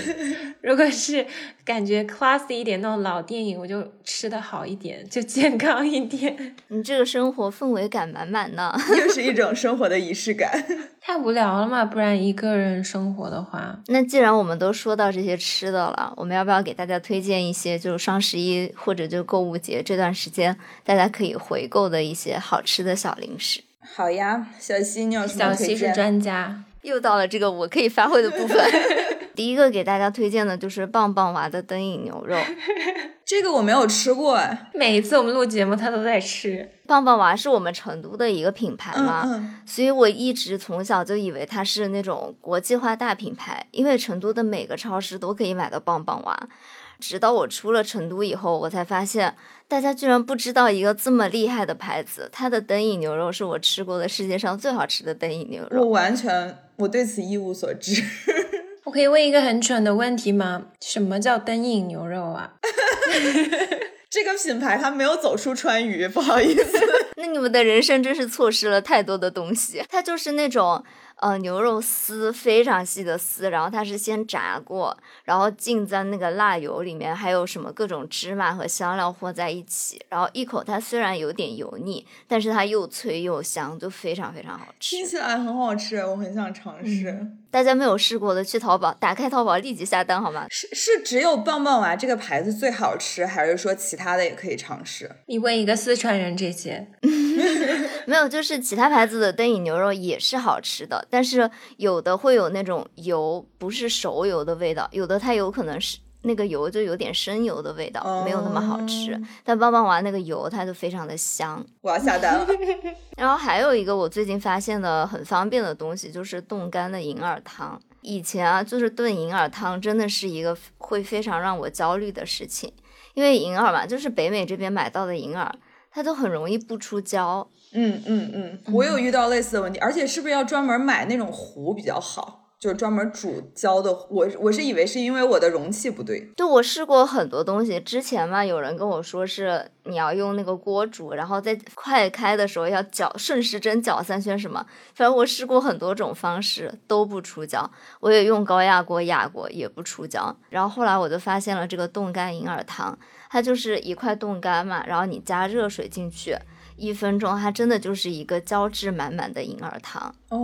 [0.60, 1.24] 如果是
[1.64, 6.56] 感觉 classy 一点那种老电影，我就吃的好一点，就健康一点。
[6.66, 10.50] 你这个生活氛围感满满呢， 又是一种生活的仪式感。
[11.00, 13.78] 太无聊了嘛，不然一个人生活的话。
[13.86, 23.60] 那既然我们都说到这些吃的了，我们要不要给大家推荐一些，就是双十一或者就购物节这段时间大家可以回购的一些好吃的小零食？
[23.94, 26.64] 好呀，小西，你有什么小西是专家。
[26.86, 28.58] 又到了这个我可以发挥的部分。
[29.36, 32.34] 第一个给大家推荐的就是棒棒娃的灯影牛肉，
[33.22, 34.70] 这个我没有吃过哎。
[34.72, 36.66] 每一次我们录节目，他都在吃。
[36.86, 46.48] 棒棒娃是我们成都的一个品牌嘛，所以我一直从小就以为它是那种国际化大品牌，因为成都的每个超市都可以买到棒棒娃。
[46.98, 49.34] 直到我出了成都以后，我才发现
[49.68, 52.28] 大家居然不知道一个这么厉害的牌子。
[52.32, 55.82] 它的灯影牛肉是我吃过的世界上最好吃的灯影牛肉。
[55.82, 58.02] 我完全，我对此一无所知。
[58.84, 60.66] 我可以问一个很蠢的问题吗？
[60.80, 62.54] 什么叫灯影牛肉啊？
[64.08, 66.78] 这个品牌它没有走出川渝，不好意思。
[67.16, 69.82] 那你们的人生真是错失了太多的东西。
[69.88, 70.82] 它就是那种。
[71.16, 84.96] 呃，牛肉丝非常细的丝，然后它是先炸过，然后浸在那个辣油里面，还有什么各种芝麻和香料和在一起，然后一口它虽然有点油腻，但是它又脆又香，就非常非常好吃。
[84.96, 87.26] 听起来很好吃，我很想尝试。
[87.50, 90.46] 大家没有试过的，去淘宝打开淘宝立即下单好吗？
[90.50, 95.10] 是是只有棒棒娃这个牌子最好吃，还是说其他的也可以尝试？
[95.26, 96.86] 你问一个四川人这些，
[98.04, 101.05] 没有，就是其他牌子的灯影牛肉也是好吃的。
[101.08, 109.20] 但是有的会有那种油不是熟油的味道，有的它有可能是那个油就有点生油的味道，没有那么好吃。
[109.44, 112.46] 但棒棒娃那个油它就非常的香，我要下单了。
[113.16, 117.80] 然后还有一个我最近发现的很方便的东西，就是冻干的银耳汤。
[118.02, 122.72] 以前啊，就是炖银耳汤真的是一个会非常让我焦虑的事情，
[123.14, 125.52] 因为银耳嘛，就是北美这边买到的银耳，
[125.90, 127.48] 它都很容易不出胶。
[127.72, 132.42] 嗯嗯嗯，我有遇到类似的问题，而且是不是要专门买那种壶比较好？
[132.58, 136.20] 就是专门煮胶的，我我是以为是因为我的容器不对。
[136.34, 152.98] 对，我试过很多东西，之前嘛，有人跟我说是你要用那个锅煮，然后在快开的时候要搅顺时针搅三圈什么，反正我试过很多种方式都不出胶，我也用高压锅压过也不出胶，然后后来我就发现了这个冻干银耳汤，
[153.28, 156.34] 它就是一块冻干嘛，然后你加热水进去。
[156.76, 160.38] 一分钟，它真的就是一个胶质满满的银耳汤哦，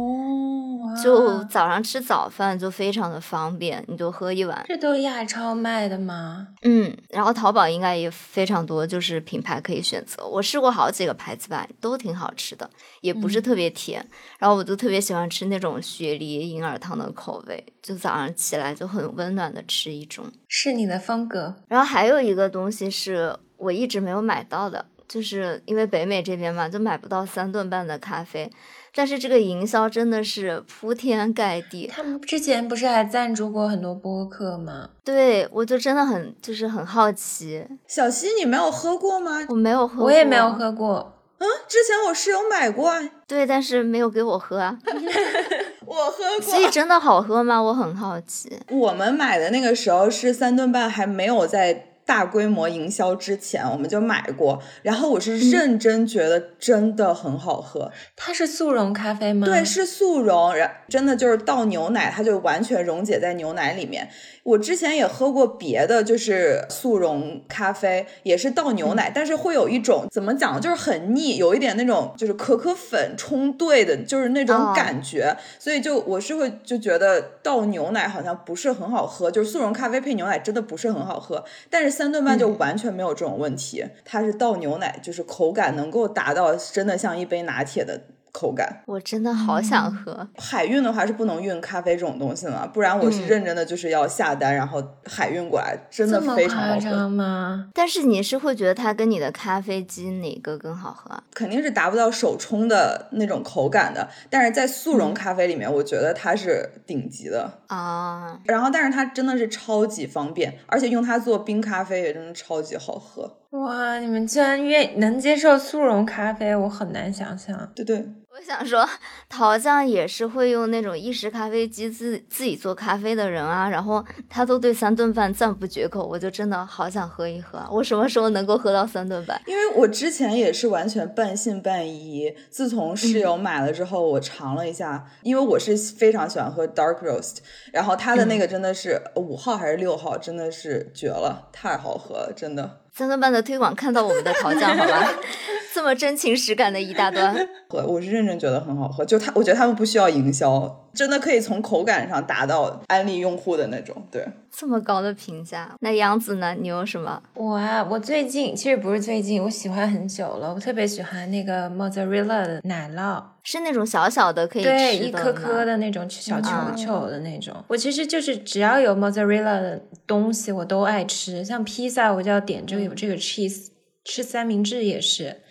[1.03, 4.65] 就早上吃早饭就非常的方便，你就喝一碗。
[4.67, 6.49] 这都亚超卖的吗？
[6.63, 10.27] 嗯，然后淘宝应该也非常多，就是品牌可以选择。
[10.27, 12.69] 我试过好几个牌子吧，都挺好吃的，
[13.01, 14.07] 也不是特别甜。
[14.39, 21.55] 然后我就特别喜欢吃那种雪梨银耳汤的口味，就早上起来就很温暖的吃一种，是你的风格。
[21.69, 24.87] 然后还有一个东西是我一直没有买到的。
[25.13, 28.51] 就是因为北美这边嘛，就买不到三顿半的咖啡，
[28.95, 31.87] 但是这个营销真的是铺天盖地。
[31.87, 34.89] 他们之前不是还赞助过很多播客吗？
[35.05, 37.63] 对，我就真的很就是很好奇。
[37.87, 39.45] 小溪，你没有喝过吗？
[39.51, 41.19] 我没有喝，我也没有喝过。
[41.37, 42.91] 嗯，之前我室友买过。
[43.27, 44.79] 对，但是没有给我喝啊。
[45.85, 46.41] 我喝过。
[46.41, 47.61] 所以真的好喝吗？
[47.63, 48.51] 我很好奇。
[48.71, 51.89] 我们买的那个时候是三顿半，还没有在。
[52.05, 57.91] 大规模营销之前，我们就买过，然后我是认真觉得真的很好喝。
[58.17, 59.47] 它是速溶咖啡吗？
[59.47, 64.09] 对，是速溶，然真的就是倒牛奶，它就完全溶解在牛奶里面。
[64.43, 75.37] 我之前也喝过别的，就是速溶咖啡，也是倒牛奶，但是会有一种怎么讲，就是很腻，有一点那种就是可可粉冲兑的，就是那种感觉。
[75.61, 81.45] 所以就我是会就觉得倒牛奶好像不是很好喝，就是速溶咖啡配牛奶真的不是很好喝。
[81.71, 88.01] 但是三顿半就完全没有这种问题，它是倒牛奶，就是口感能够达到真的像一杯拿铁的。
[88.33, 90.27] 口感，我真的好想喝。
[90.39, 97.69] 海运的话是不能运咖啡这种东西的，不然我是认真的就是要下单，然后海运过来，真的非常好喝吗？
[97.75, 101.23] 但是你是会觉得它跟你的咖啡机哪个更好喝？
[101.35, 108.41] 肯定是达不到手冲的那种口感的，但是在速溶咖啡里面，我觉得它是顶级的啊。
[108.45, 113.39] 然后，但是它真的是超级方便，而且用它做冰咖啡也真的超级好喝。
[113.51, 117.71] 哇，你们居然愿能接受速溶咖啡，我很难想象。
[117.75, 118.03] 对对。
[118.35, 118.89] 我想说，
[119.29, 127.63] 陶酱也是会用那种意式咖啡机自自己做咖啡的人啊，然后他都对三顿半赞不绝口，我就真的好想喝一喝。
[127.71, 129.39] 我什么时候能够喝到三顿半？
[129.45, 137.41] 因为我之前也是完全半信半疑，自从室友买了之后，我尝了一下，因为我是非常喜欢喝 dark roast，
[137.71, 142.79] 然后他的那个真的是五号还是六号，真的是绝了，太好喝了，真的。
[142.95, 145.11] 三顿半的推广看到我们的桃酱好吧？
[145.75, 147.35] 这么真情实感的一大段，
[147.71, 149.03] 我我是认真觉得很好喝。
[149.03, 154.07] 就他，我觉得他们不需要营销，真的可以从口感上达到安利用户的那种。
[154.11, 155.75] 对，这么高的评价。
[155.81, 156.55] 那杨子呢？
[156.55, 157.23] 你有什么？
[157.35, 160.53] 我啊，我最近其实不是最近，我喜欢很久了。
[160.55, 167.55] 我特别喜欢那个 mozzarella 的奶酪，是那种小小的可以对一颗颗的那种小球球的那种。
[167.69, 171.43] 我其实就是只要有 mozzarella 的东西，我都爱吃。
[171.43, 173.69] 像披萨，我就要点这个有这个 cheese。
[174.05, 175.43] 吃三明治也是。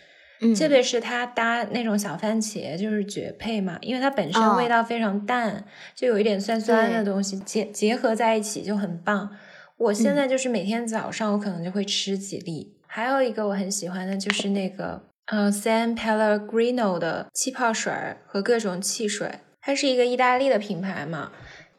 [0.57, 5.63] 特别是它搭那种小番茄就是绝配嘛，因为它本身味道非常淡，
[5.95, 9.29] 就有一点酸酸的东西结结合在一起就很棒。
[9.77, 12.75] 我现在就是每天早上我可能就会吃几粒。
[12.87, 17.93] 还有一个我很喜欢的就是那个呃 San Pellegrino 的气泡水
[18.25, 21.31] 和各种汽水，它是一个意大利的品牌嘛。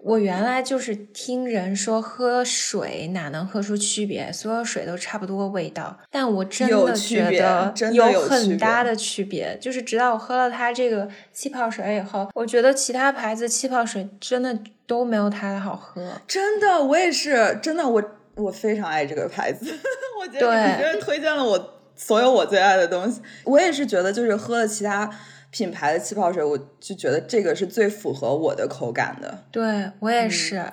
[0.04, 9.56] 我原来就是听人说喝水哪能喝出区别，所有水都差不多味道，但我真的觉得有很大的区别。
[9.60, 16.04] 就是直到我喝了它这个气泡水以后，我觉得其他牌子气泡水真的都没有它的好喝。
[16.26, 18.02] 真的，我也是，真的，我
[18.34, 19.66] 我非常爱这个牌子，
[20.20, 23.20] 我觉得你真的推荐了我所有我最爱的东西。
[23.44, 25.08] 我也是觉得，就是喝了其他。
[25.52, 29.44] 品牌的气泡水，我就觉得这个是最符合我的口感的。
[29.52, 30.64] 对我也是，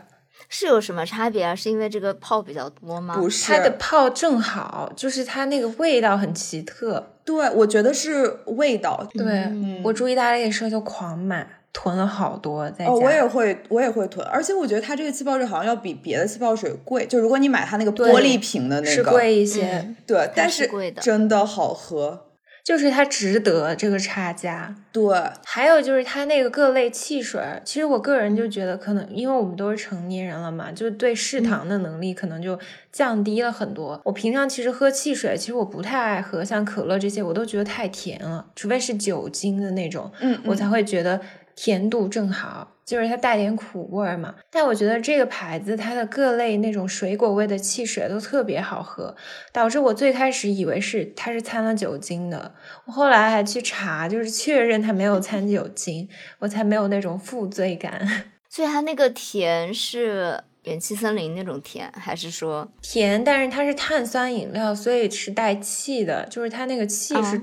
[0.48, 1.54] 是有什么差别啊？
[1.54, 3.14] 是因为这个泡比较多吗？
[3.16, 7.12] 不是，它的泡正好，就是它那个味道很奇特。
[7.26, 9.06] 对，我觉得是味道。
[9.14, 9.52] 对
[9.84, 12.92] 我住意大利的时候就狂买，囤了好多在家。
[12.92, 17.06] 哦，我也会，我也会囤，而且我觉得它这个气泡水好像要比别的气泡水贵。
[17.06, 19.94] 就如果你买它那个玻璃瓶的那个，是贵一些。
[20.08, 20.68] 对，但是
[21.02, 22.29] 真的好喝。
[22.64, 25.04] 就是它值得这个差价，对。
[25.44, 32.60] 还有就是它那个各类汽水，其实我个人就觉得，可能因为我们都是成年人了嘛，就对嗜糖的能力可能就
[32.92, 34.00] 降低了很多。
[34.06, 41.20] 我平常其实喝汽水，其实我不太爱喝，像可乐这些，我都觉得太甜了，除非是酒精的那种，嗯，我才会觉得
[41.56, 42.76] 甜度正好。
[42.90, 49.16] 就是它带点苦味儿嘛，但我觉得这个牌子它的各类那种水果味的汽水都特别好喝，
[49.54, 52.56] 导致我最开始以为是它是掺了酒精的，
[52.88, 56.10] 我后来还去查，就是确认它没有掺酒精，
[56.40, 58.02] 我才没有那种负罪感。
[58.50, 63.24] 所以它那个甜是元气森林那种甜，还是说甜？
[63.24, 67.40] 但是它是碳酸饮料，所以是带气的，就是它那个气是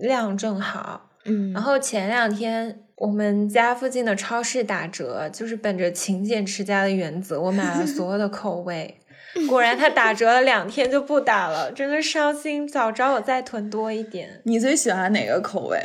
[0.00, 1.10] 量正好。
[1.26, 2.86] 嗯，然后前两天。
[3.00, 8.98] 我们家附近的超市打折，就是本着勤俭持家的原则，我买了所有的口味。
[9.48, 12.68] 果然，它打折了两天就不打了，真的伤心。
[12.68, 14.42] 早知道我再囤多一点。
[14.44, 15.80] 你最喜欢哪个口味？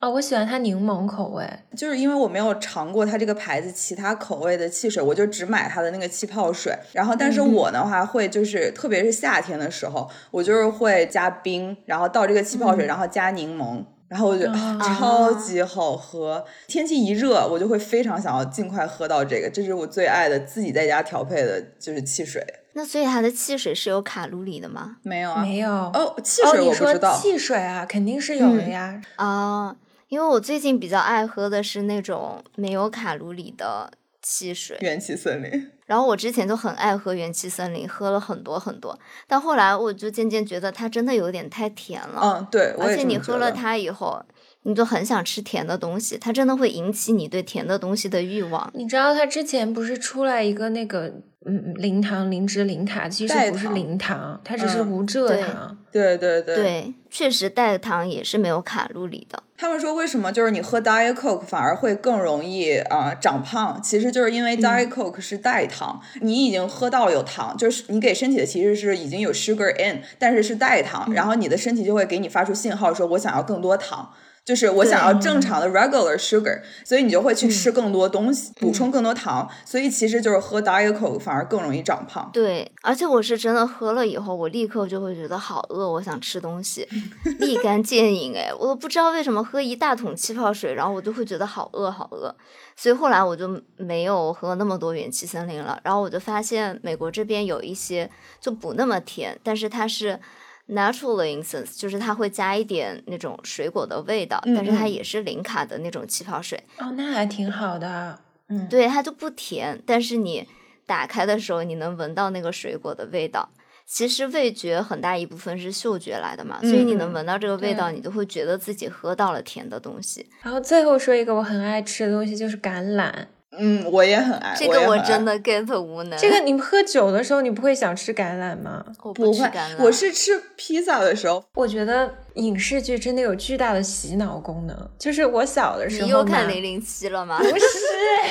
[0.00, 6.76] 啊，我喜欢它柠檬口味，就是因为我没有尝过它这个牌子其他口味的汽水，我就只买它的那个气泡水。
[6.92, 13.84] 然后，但是我的话会就是，特别是夏天的时候，我就是会加冰，然后倒这个气泡水，然后加柠檬。
[14.08, 22.44] 然后我觉得超级好喝，天气一热，我就会非常想要尽快喝到这个，这是我最爱的自己在家调配的，就是汽水。
[22.74, 24.98] 那所以它的汽水是有卡路里的吗？
[25.02, 25.70] 没有啊，没有。
[25.70, 27.18] 哦，汽水我不知道。
[27.18, 29.00] 汽水啊，肯定是有的呀。
[29.16, 29.74] 啊，
[30.08, 33.90] 因为我最近比较爱喝的是那种没有卡路里的
[34.28, 35.70] 汽水，元气森林。
[35.86, 38.98] 然后我之前就很爱喝元气森林，喝了很多很多，
[39.28, 42.20] 但后来我就渐渐觉得它真的有点太甜了。
[42.20, 44.20] 嗯，对，而且你喝了它以后，
[44.66, 48.70] 你就很想吃甜的东西，它真的会引起你对甜的东西的欲望。
[48.74, 51.12] 你知道它之前不是出来一个那个？
[51.48, 55.78] 嗯，零糖零脂零卡其实不是零糖，它只是无蔗糖。
[55.92, 59.40] 对对对，对，确实代糖也是没有卡路里的。
[59.56, 63.80] 他们说为什么就是你喝 Diet Coke 反而会更容易啊长胖？
[63.80, 74.12] 其实就是因为 Diet Coke 是代糖，你已经喝到有糖，就是你给身体的其实是已经有 sugar in，但是是代糖，然后你的身体就会给你发出信号说，我想要更多糖。
[74.46, 82.30] 就是我想要正常的 regular sugar，所以你就会去吃更多东西，补充更多糖，所以其实就是喝 diet coke 反而更容易长胖。
[82.32, 86.88] 对，而且我是真的喝了以后，我立刻就会觉得好饿，我想吃东西，
[87.40, 88.36] 立竿见影。
[88.36, 92.32] 哎，我都不知道为什么喝一大桶气泡水，然后我就会觉得好饿好饿，
[92.76, 95.80] 所以后来我就没有喝那么多元气森林了。
[95.82, 98.08] 然后我就发现美国这边有一些
[98.40, 100.20] 就不那么甜，但是它是。
[100.68, 106.62] Natural incense 就是它会加一点那种水果的味道，但是它也是零卡的那种气泡水。
[106.78, 108.18] 哦，那还挺好的。
[108.48, 110.48] 嗯，对，它就不甜，但是你
[110.84, 113.48] 打开的时候你能闻到那个水果的味道。
[113.88, 120.28] 其实味觉很大一部分是嗅觉来的嘛，所以你能闻到这个味道，你都会觉得自己喝到了甜的东西。
[120.42, 123.26] 然后最后说一个我很爱吃的东西，就是橄榄。
[123.58, 126.18] 嗯，我也很爱这个，我真的 get 无能。
[126.18, 128.84] 这个你喝酒的时候，你不会想吃橄榄吗？
[129.02, 131.44] 我不会，我是吃披萨的时候。
[131.54, 134.90] 我觉得影视剧真的有巨大的洗脑功能。
[134.98, 137.38] 就是我小的时候，你又看零零七了吗？
[137.42, 137.66] 不是，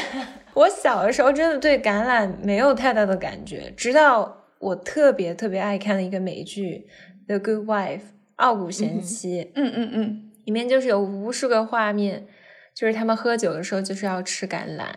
[0.53, 6.87] 我小的时候真的对橄榄没有太大的感觉，直到我特别特别爱看的一个美剧
[7.27, 7.97] 《The Good Wife》
[8.37, 9.51] 傲骨贤妻。
[9.55, 12.25] 嗯嗯嗯，里面就是有无数个画面，
[12.73, 14.87] 就是他们喝酒的时候就是要吃橄榄。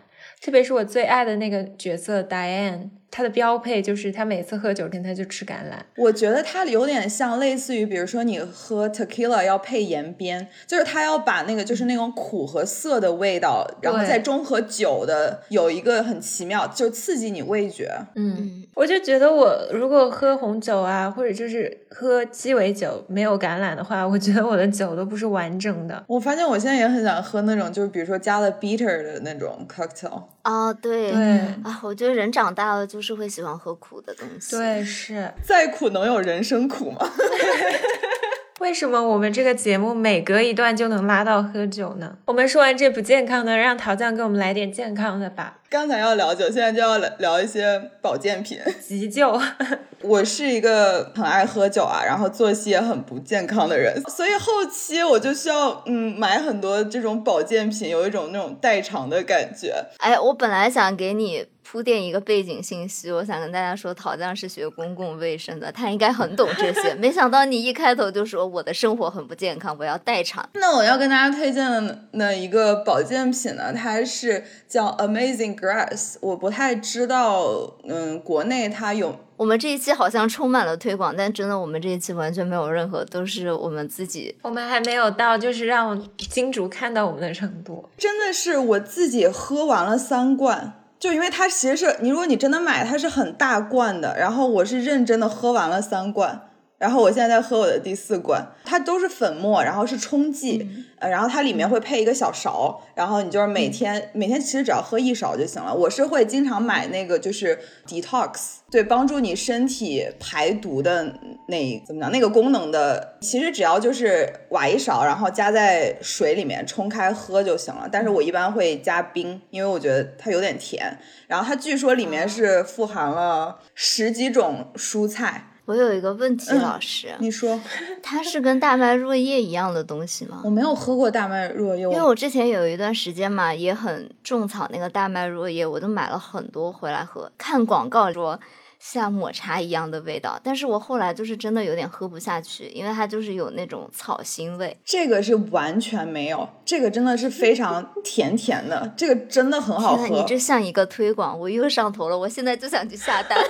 [0.41, 2.91] 特别是我最爱的那个角色 Diane。
[3.11, 5.81] 它的标配就是他每次喝酒前他就吃橄榄。
[5.97, 17.91] 我觉得它有点像类似于，比如说你喝 tequila 要配盐边，就是它要把那个就是那种苦和涩的味道，然后再中和酒的有一个很奇妙，就刺激你味觉。
[18.15, 26.05] 嗯，我就觉得我如果喝红酒啊，或者就是喝鸡尾酒没有橄榄的话，我觉得我的酒都不是完整的。
[26.07, 30.23] 我发现我现在也很想喝那种，就是比如说加了 bitter 的那种 cocktail。
[30.45, 31.21] 哦，对对
[31.63, 34.57] 啊，我觉得人长大了就是会喜欢喝苦的东西。
[34.57, 36.99] 对，是再苦能有人生苦吗？
[38.61, 42.19] 为什么我们这个节目每隔一段就能拉到喝酒呢？
[42.25, 45.58] 我们说完这不健康的，让桃酱给我们来点健康的吧。
[45.71, 48.59] 刚才要聊酒，现在就要聊一些保健品。
[48.81, 49.39] 急救，
[50.01, 59.75] 我是一个很爱喝酒啊，然后作息也很不健康的人，所以后期我就需要嗯买很多这种保健品，有一种那种代偿的感觉。
[59.99, 66.95] 哎，我本来想给你铺垫一个背景信息，我想跟大家说，陶酱是学公共卫生的，他应该很懂这些。
[66.97, 70.49] 没想到你一开头就说我的生活很不健康，我要代偿。
[70.55, 79.17] 那我要跟大家推荐的那一个保健品呢，它是叫 Amazing Grass，我不太知道，嗯，国内它有。
[79.37, 84.37] 我们这一期好像充满了推广，但真的我们这一期完全没有任何，都是我们自己。
[84.43, 87.89] 我们还没有到就是让金主看到我们的程度。
[87.97, 90.73] 真的是我自己喝完了三罐。
[90.99, 94.19] 就因为它其实是你，如果你真的买，它是很大罐的。
[94.19, 96.48] 然后我是认真的喝完了三罐，
[96.79, 98.47] 然后我现在在喝我的第四罐。
[98.65, 100.69] 它都是粉末，然后是冲剂，
[100.99, 105.75] 呃，然后它里面会配一个小勺，然后你就是每天每天其实只要喝一勺就行了。
[105.75, 111.15] 我是会经常买那个就是 detox，对，帮助你身体排毒的
[111.47, 117.89] 那怎么讲那个功能的，其实只要就是挖一勺，然后加在水里面冲开喝就行了。
[117.91, 120.99] 但是我一般会加冰，因为我觉得它有点甜。
[121.27, 125.48] 然后它据说里面是富含了十几种蔬菜。
[125.69, 127.61] 我有一个问题，老师，你说
[128.03, 130.41] 它是跟大麦若叶一样的东西吗？
[130.43, 137.31] 我没有喝过大麦若叶，因为我之前有一段时间嘛，也很种草那个大麦若叶，我都买了很多回来喝。
[137.37, 138.41] 看广告说
[138.79, 144.77] 像抹茶一样的味道，但是我后来就是真的有点喝不下去，因为它就是有那种草腥味。
[144.85, 150.09] 这个是完全没有，这个真的是非常 甜甜的，这个真的很好喝。
[150.09, 153.39] 你这像一个推广，我又上头了，我现在就想去下单。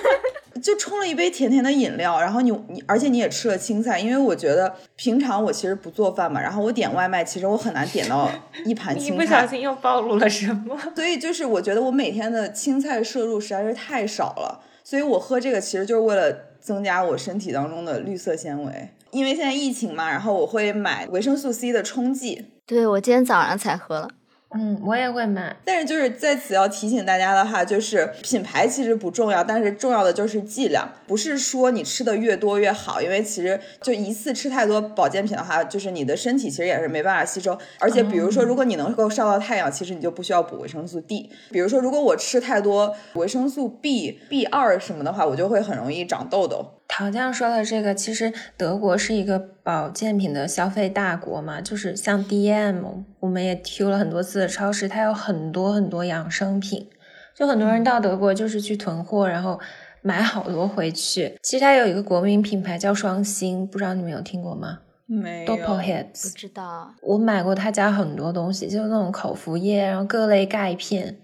[0.61, 8.29] 就冲了一杯甜甜的饮料，然后你你，而且你也吃了青菜，因为我觉得平常我其实不做饭嘛，然后我点外卖，其实我很难点到
[8.65, 9.11] 一盘青菜。
[9.11, 10.77] 你不小心又暴露了什么？
[10.93, 18.89] 所以就是我觉得我每天的青菜摄入实在是太少了，所以我喝这个其实就是为了增加我身体当中的绿色纤维。
[19.11, 22.45] 因为现在疫情嘛，然后我会买维生素 C 的冲剂。
[22.65, 24.09] 对，我今天早上才喝了。
[24.51, 37.55] 嗯，我也会买，但是就是在此要提醒大家的话，就是品牌其实不重要，但是重要的就是剂量，不是说你吃的越多越好，因为其实就一次吃太多保健品的话，就是你的身体其实也是没办法吸收。
[37.79, 41.29] 而且比如说，如果你能够晒到太阳，其实你就不需要补维生素 D。
[41.51, 46.78] 比如说，如果我吃太多维生素 B、B 二什么的话，我就会很容易长痘痘。
[46.91, 56.89] 陶酱说的这个，其实德国是一个保健品的消费大国嘛，就是像 DM，我们也去了很多次的超市，它有很多很多养生品，
[57.35, 59.59] 就很多人到德国就是去囤货，然后
[60.01, 61.37] 买好多回去。
[61.43, 64.79] 其实它有一个国民品牌叫双星，不知道你们有听过吗？
[65.05, 65.55] 没有。
[65.55, 66.93] 不知道。
[67.03, 71.17] 我买过他家很多东西，就是那种口服液，然后各类钙片，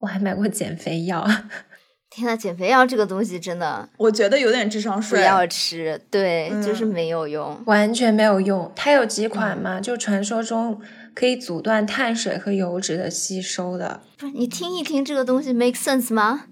[0.00, 1.26] 我还买过减肥药。
[2.14, 5.18] 天呐，减肥药这个东西真的，我觉得有点智商税。
[5.18, 8.70] 不要吃，对，就是没有用，完全没有用。
[8.76, 9.80] 它有几款嘛？
[9.80, 10.78] 就传说中
[11.14, 14.02] 可以阻断碳水和油脂的吸收的。
[14.18, 16.44] 不是，你听一听这个东西 make sense 吗？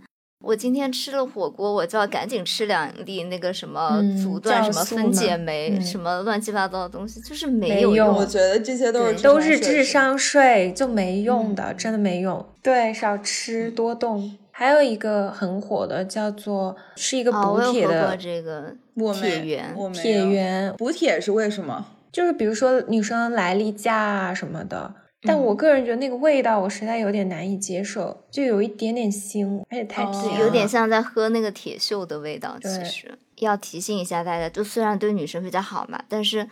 [0.42, 8.16] 我今天吃了火锅，我就要赶紧吃两粒那个什么阻断什么分解酶什么乱七八糟的东西，就是没有用。
[8.16, 12.42] 我觉得这些都是都是智商税，就没用的，真的没用。
[12.62, 14.38] 对，少吃多动。
[14.60, 18.76] 还有一个很火的，叫做是一个补铁的这个
[19.14, 21.86] 铁元，铁元补铁是为什么？
[22.12, 32.58] 就是比如说女生来例假啊什么的，但我个人觉得那个味道我实在有点难以接受，就有一点点腥，而且太甜，有点像在喝那个铁锈的味道。
[32.60, 36.46] 其实要提醒一下大家，就虽然对女生比较好嘛，但是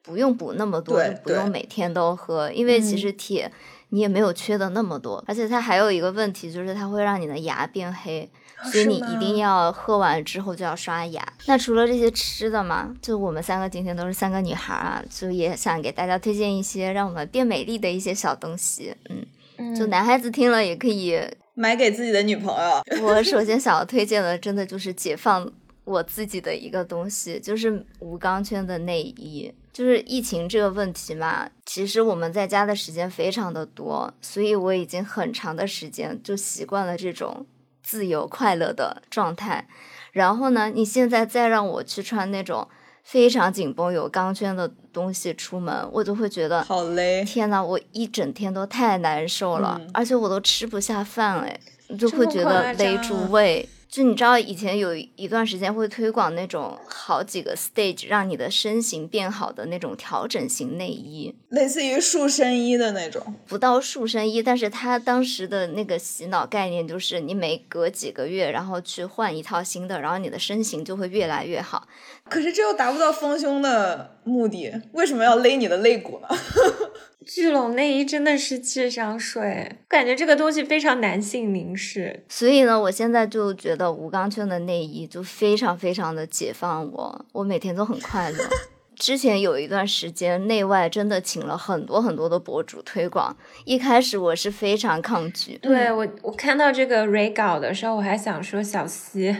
[0.00, 3.52] 不用补那么多，就不用每天都喝，因为其实铁。
[3.90, 8.30] 你也没有缺的那么多，而且它还有一个问题，就是它会让你的牙变黑，
[8.72, 11.22] 所以你一定要喝完之后就要刷牙。
[11.46, 18.94] 那除了这些吃的嘛，就我们三个今天都是三个女孩啊，就也想给大家推荐一些让我们变美丽的一些小东西。
[19.58, 21.20] 嗯，就男孩子听了也可以
[21.54, 22.82] 买给自己的女朋友。
[23.02, 25.50] 我首先想要推荐的，真的就是解放
[25.90, 29.52] 我自己的一个东西，就是无钢圈的内衣。
[29.72, 37.46] 就是疫情这个问题嘛，其实我们在家的时间非常的多，所以我已经很长的时间就习惯了这种
[37.82, 39.66] 自由快乐的状态。
[40.12, 42.66] 然后呢，你现在再让我去穿那种
[43.04, 47.24] 非常紧绷有钢圈的东西出门，我就会觉得好累。
[47.24, 51.60] 天呐，我一整天都太难受了，嗯而且我都吃不下饭，哎，
[51.96, 53.68] 就会觉得勒住胃。
[53.90, 71.88] 就你知道，以前有一段时间会推广那种好几个 stage 让你的身形变好的那种调整型内衣，类似于塑身衣的那种，不到塑身衣，但是他当时的那个洗脑概念就是你每隔几个月，然后去换一套新的，然后你的身形就会越来越好。
[72.28, 76.28] 可是这又达不到丰胸的目的，为什么要勒你的肋骨呢？
[77.26, 82.24] 聚拢内衣真的是智商税，感觉这个东西非常男性凝视。
[82.28, 88.38] 所以呢，我现在就觉得无钢圈的内衣就非常非常的解放我，我每天都很快乐。
[89.00, 93.34] 之前有一段时间，内外真的请了很多很多的博主推广，
[93.64, 99.34] 一开始我是非常抗拒，对我，我看到这个 re 稿的时候，我还想说小西，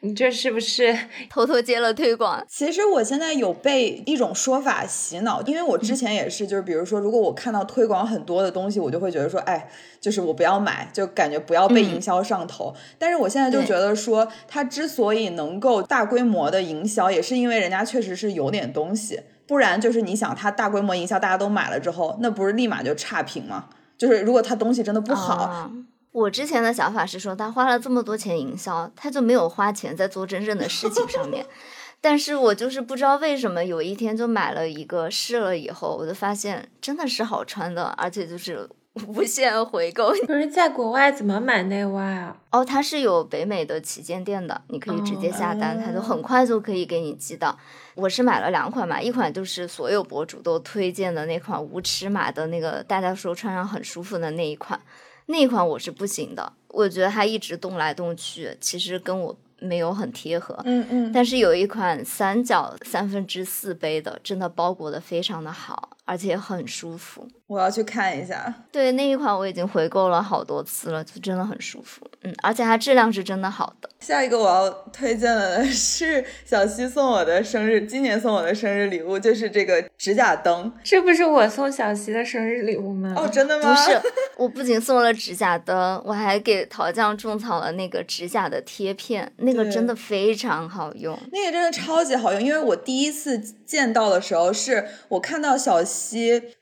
[0.00, 0.98] 你这是不是
[1.30, 2.44] 偷偷接了推广。
[2.48, 12.74] 其实我现在有被一种说法洗脑，因为我之前也是，就是比如说，如果我看到推广很多的东西，我就会觉得说，哎，就是我不要买，就感觉不要被营销上头。
[12.98, 19.03] 但是我现在就觉得说，它之所以能够大规模的营销，也是因为人家确实是有点东西，
[19.46, 23.66] 不然就是你想，它大规模营销，大家都买了之后，那不是立马就差评吗？
[23.98, 25.70] 就是如果它东西真的不好，啊
[26.12, 31.44] 我之前的想法是说，他花了这么多钱营销，他就没有花钱在做真正的事情上面。
[32.00, 38.68] 但是我就是不知道为什么有一天就买了一个试了以后，我就发现真的是好穿的，而且就是
[39.08, 40.10] 无限回购。
[40.26, 42.36] 可是在国外怎么买内外啊？
[42.52, 47.58] 哦，它是有北美的旗舰店的，你可以直接下单，它就很快就可以给你寄到。
[47.94, 54.80] 我是买了两款嘛，一款就是所有博主都推荐的那款无尺码的那个，大家说穿上很舒服的那一款，
[55.26, 60.60] 那一款我是不行的，我觉得它一直动来动去，其实跟我没有很贴合。
[60.64, 67.26] 嗯嗯，但是有一款三角三分之四杯的，真的包裹的非常的好，而且很舒服。
[67.46, 68.52] 我要去看一下。
[68.72, 72.06] 对那一款我已经回购了好多次了，就真的很舒服。
[72.22, 73.88] 嗯，而且它质量是真的好的。
[74.00, 80.72] 下一个我要推荐的 是小西送我的生日，今年送我的生日礼物就是这个指甲灯。
[80.82, 83.14] 这不是我送小西的生日礼物吗？
[83.16, 83.74] 哦，真的吗？
[83.74, 84.00] 不是，
[84.38, 91.16] 我不仅送了指甲灯，我还给桃酱种草了那个指甲的贴片，那个真的非常好用。
[91.30, 95.93] 那个真的超级好用，因为我第一次见到的时候，是我看到小西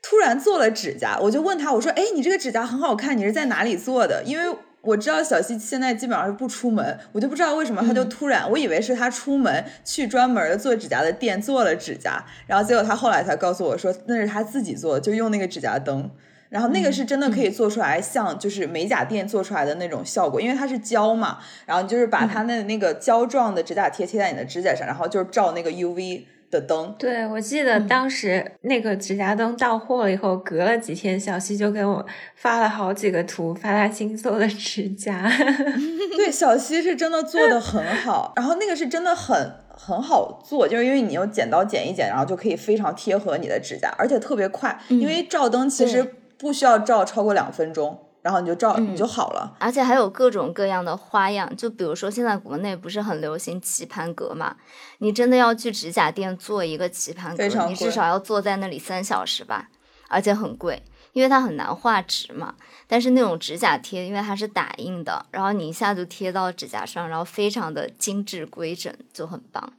[0.01, 16.11] 突然做了指甲，我就问他，我说：“哎，你这个指甲很好看，你是在哪里做的？”因为我知道小西现在基本上是不出门，我就不知道为什么他就突然，我以为是他出门去专门的做指甲的店做了指甲，然后结果他后来才告诉我说那是他自己做的，就用那个指甲灯。
[16.49, 26.21] 然后那个是真的可以做出来像就是美甲店做出来的那种效果，因为它是胶嘛，然后你就是把它的那个胶状的指甲贴贴在你的指甲上，然后就是照那个 UV
[26.53, 26.95] 的灯。
[26.97, 35.29] 对，我记得当时那个指甲灯到货了以后，隔了几天，小西就给我发了好几个图，发他新做的指甲。
[36.15, 39.35] 对，小西是真的做的很好，然后那个是真的很
[39.75, 49.55] 很好做，就是因为你用剪刀剪一剪，然后就可以非常贴合你的指甲，而且特别快，因为照灯其实不需要照超过两分钟，然后你就照、你就好了。
[49.59, 54.55] 而且还有各种各样的花样，就比如说现在国内不是很流行棋盘格嘛？
[54.97, 59.69] 你真的要去指甲店做一个棋盘格你至少要坐在那里三小时吧，
[60.07, 62.55] 而且很贵，因为它很难画直嘛。
[62.87, 69.73] 但是那种指甲贴，因为它是打印的，然后你一下就贴到指甲上，然后非常的精致规整，就很棒。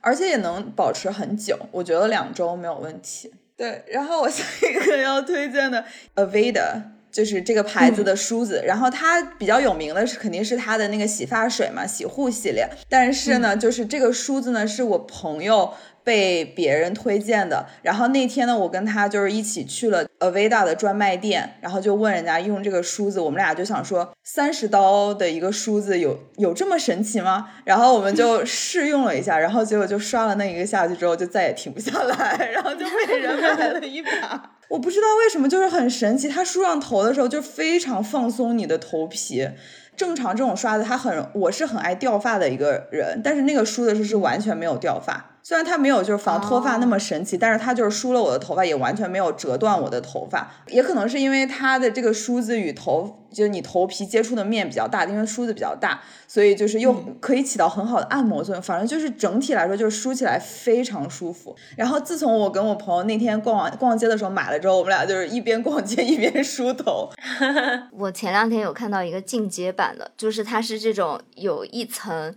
[0.00, 3.32] 而且也能保持很久，我觉得两周没有问题。
[3.56, 5.84] 对，然后我下一个要推荐的
[6.14, 6.82] Aveda
[7.18, 12.64] 就是这个牌子的梳子，然后它比较有名的是肯定是它的那个洗发水嘛，洗护系列。
[12.88, 15.74] 但是呢，就是这个梳子呢是我朋友。
[16.04, 27.50] 被别人推荐的，然后那天呢，我跟他就是一起去了 Aveda 的专卖店，然后就问人家用这个梳子，我们俩就想说三十刀的一个梳子有有这么神奇吗？
[27.64, 34.52] 然后我们就 试用了一下，然后结果就刷了那一个下去之后，就再也停不下来，然后就被人买了一把。
[34.68, 39.48] 我不知道为什么，就是很神奇，它梳上头的时候就非常放松你的头皮。
[39.96, 45.37] 正常这种刷子，它很，我是很爱掉发的一个人，但是那个梳的时候是完全没有掉发。
[45.48, 50.46] 虽然它没有就是防脱发那么神奇，但是它就是梳了我的头发，也完全没有折断我的头发。
[50.66, 58.62] 也可能是因为它的这个梳子与头，就是你头皮接触的面比较大，因为梳子比较大，所以就是又可以起到很好的按摩作用。
[58.62, 61.56] 反正就是整体来说，就是梳起来非常舒服。
[61.78, 67.08] 然后自从我跟我朋友那天逛完逛街的时候买了之后，我们俩就是一边逛街一边梳头。
[67.96, 72.34] 我前两天有看到一个进阶版的，就是它是这种有一层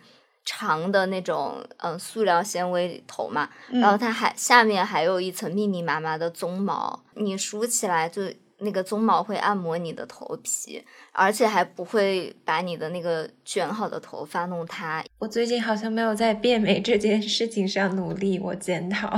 [0.53, 8.23] 长的那种嗯塑料纤维头嘛，然后它还下面还有一层密密麻麻的鬃毛，你梳起来就
[8.57, 10.83] 那个鬃毛会按摩你的头皮，
[11.13, 15.01] 而且还不会把你的那个卷好的头发弄塌。
[15.19, 19.09] 我最近好像没有在变美这件事情上努力，我检讨，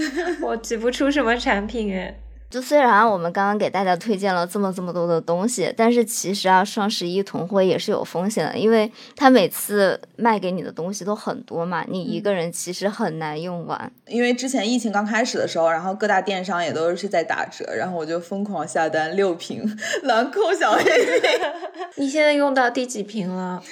[0.44, 2.14] 我举不出什么产品哎。
[2.52, 13.90] 就虽然我们刚刚给大家推荐了这么这么多的东西，但是其实啊，双十一囤货也是有风险的，因为他每次卖给你的东西都很多嘛，你一个人其实很难用完。
[14.06, 19.64] 因为之前疫情刚开始的时候，然后各大电商也都是在打折，然后我就疯狂下单六瓶
[20.04, 21.40] 兰蔻小黑瓶。
[21.96, 23.62] 你现在用到第几瓶了？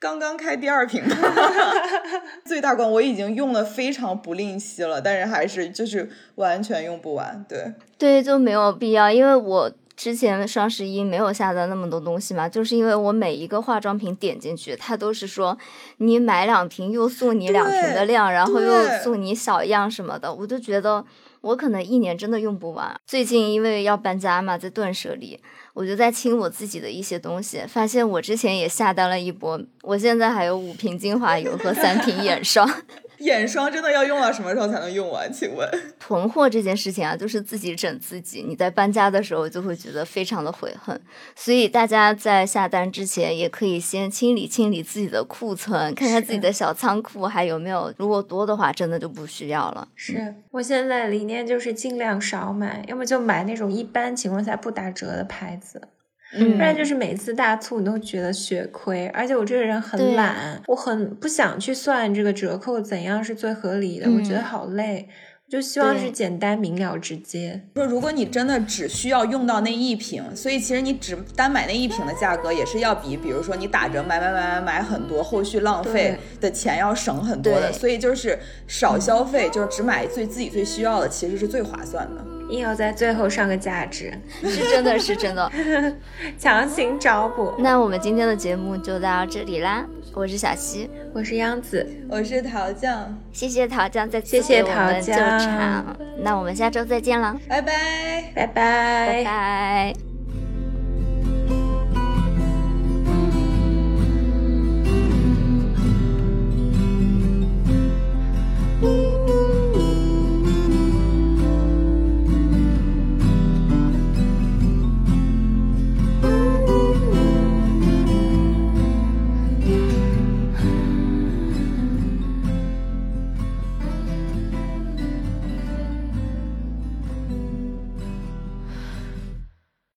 [0.00, 1.04] 刚刚开第二瓶，
[2.42, 7.44] 最大罐我已经用的非常不吝惜了，但是还是就是完全用不完。
[7.46, 15.58] 对对，就没有必要，因为我之前双十一没有下单那么多东西嘛，就是因为我每一个化妆品点进去，它都是说
[15.98, 18.72] 你买两瓶又送你两瓶的量，然后又
[19.04, 21.04] 送你小样什么的，我就觉得
[21.42, 22.98] 我可能一年真的用不完。
[23.06, 25.38] 最近因为要搬家嘛，在断舍离。
[25.80, 32.70] 我就在清我自己的一些东西，发现我之前也下单了一波，我现在还有五瓶精华油和三瓶眼霜。
[33.20, 35.30] 眼霜真的要用到什么时候才能用完？
[35.32, 35.68] 请问
[36.00, 38.42] 囤货这件事情啊，就是自己整自己。
[38.42, 41.00] 你在搬家的时候就会觉得非常的悔恨，
[41.36, 47.92] 所以大家在下单之前也可以先清理清理自己的库存，看看自己的小仓库还有没有。
[47.96, 49.86] 如果多的话，真的就不需要了。
[49.94, 55.80] 是我现在理念就是尽量少买，要么就买那种一般情况下不打折的牌子。
[56.38, 65.08] 不然就是每次大促你都觉得血亏，而且我这个人很懒，我很不想去算这个折扣怎样是最合理的，我觉得好累，
[65.46, 67.60] 我就希望是简单明了直接。
[67.74, 77.72] 说如果你真的只需要用到那一瓶，所以其实你只单买那一瓶的价格也是要比，比如说你打折买买买买买很多，后续浪费的钱要省很多的。
[77.72, 82.24] 所以就是少消费，就是只买最自己最需要的，其实是最划算的。
[82.50, 85.50] 硬要在最后上个价值，是真的是真的，
[86.38, 87.54] 强行找补。
[87.58, 89.84] 那我们今天的节目就到这里啦！
[90.12, 93.16] 我是小溪，我是央子，我是桃酱。
[93.32, 95.96] 谢谢桃酱，再次谢谢桃酱。
[96.18, 100.09] 那我们下周再见了，拜拜，拜拜，拜拜。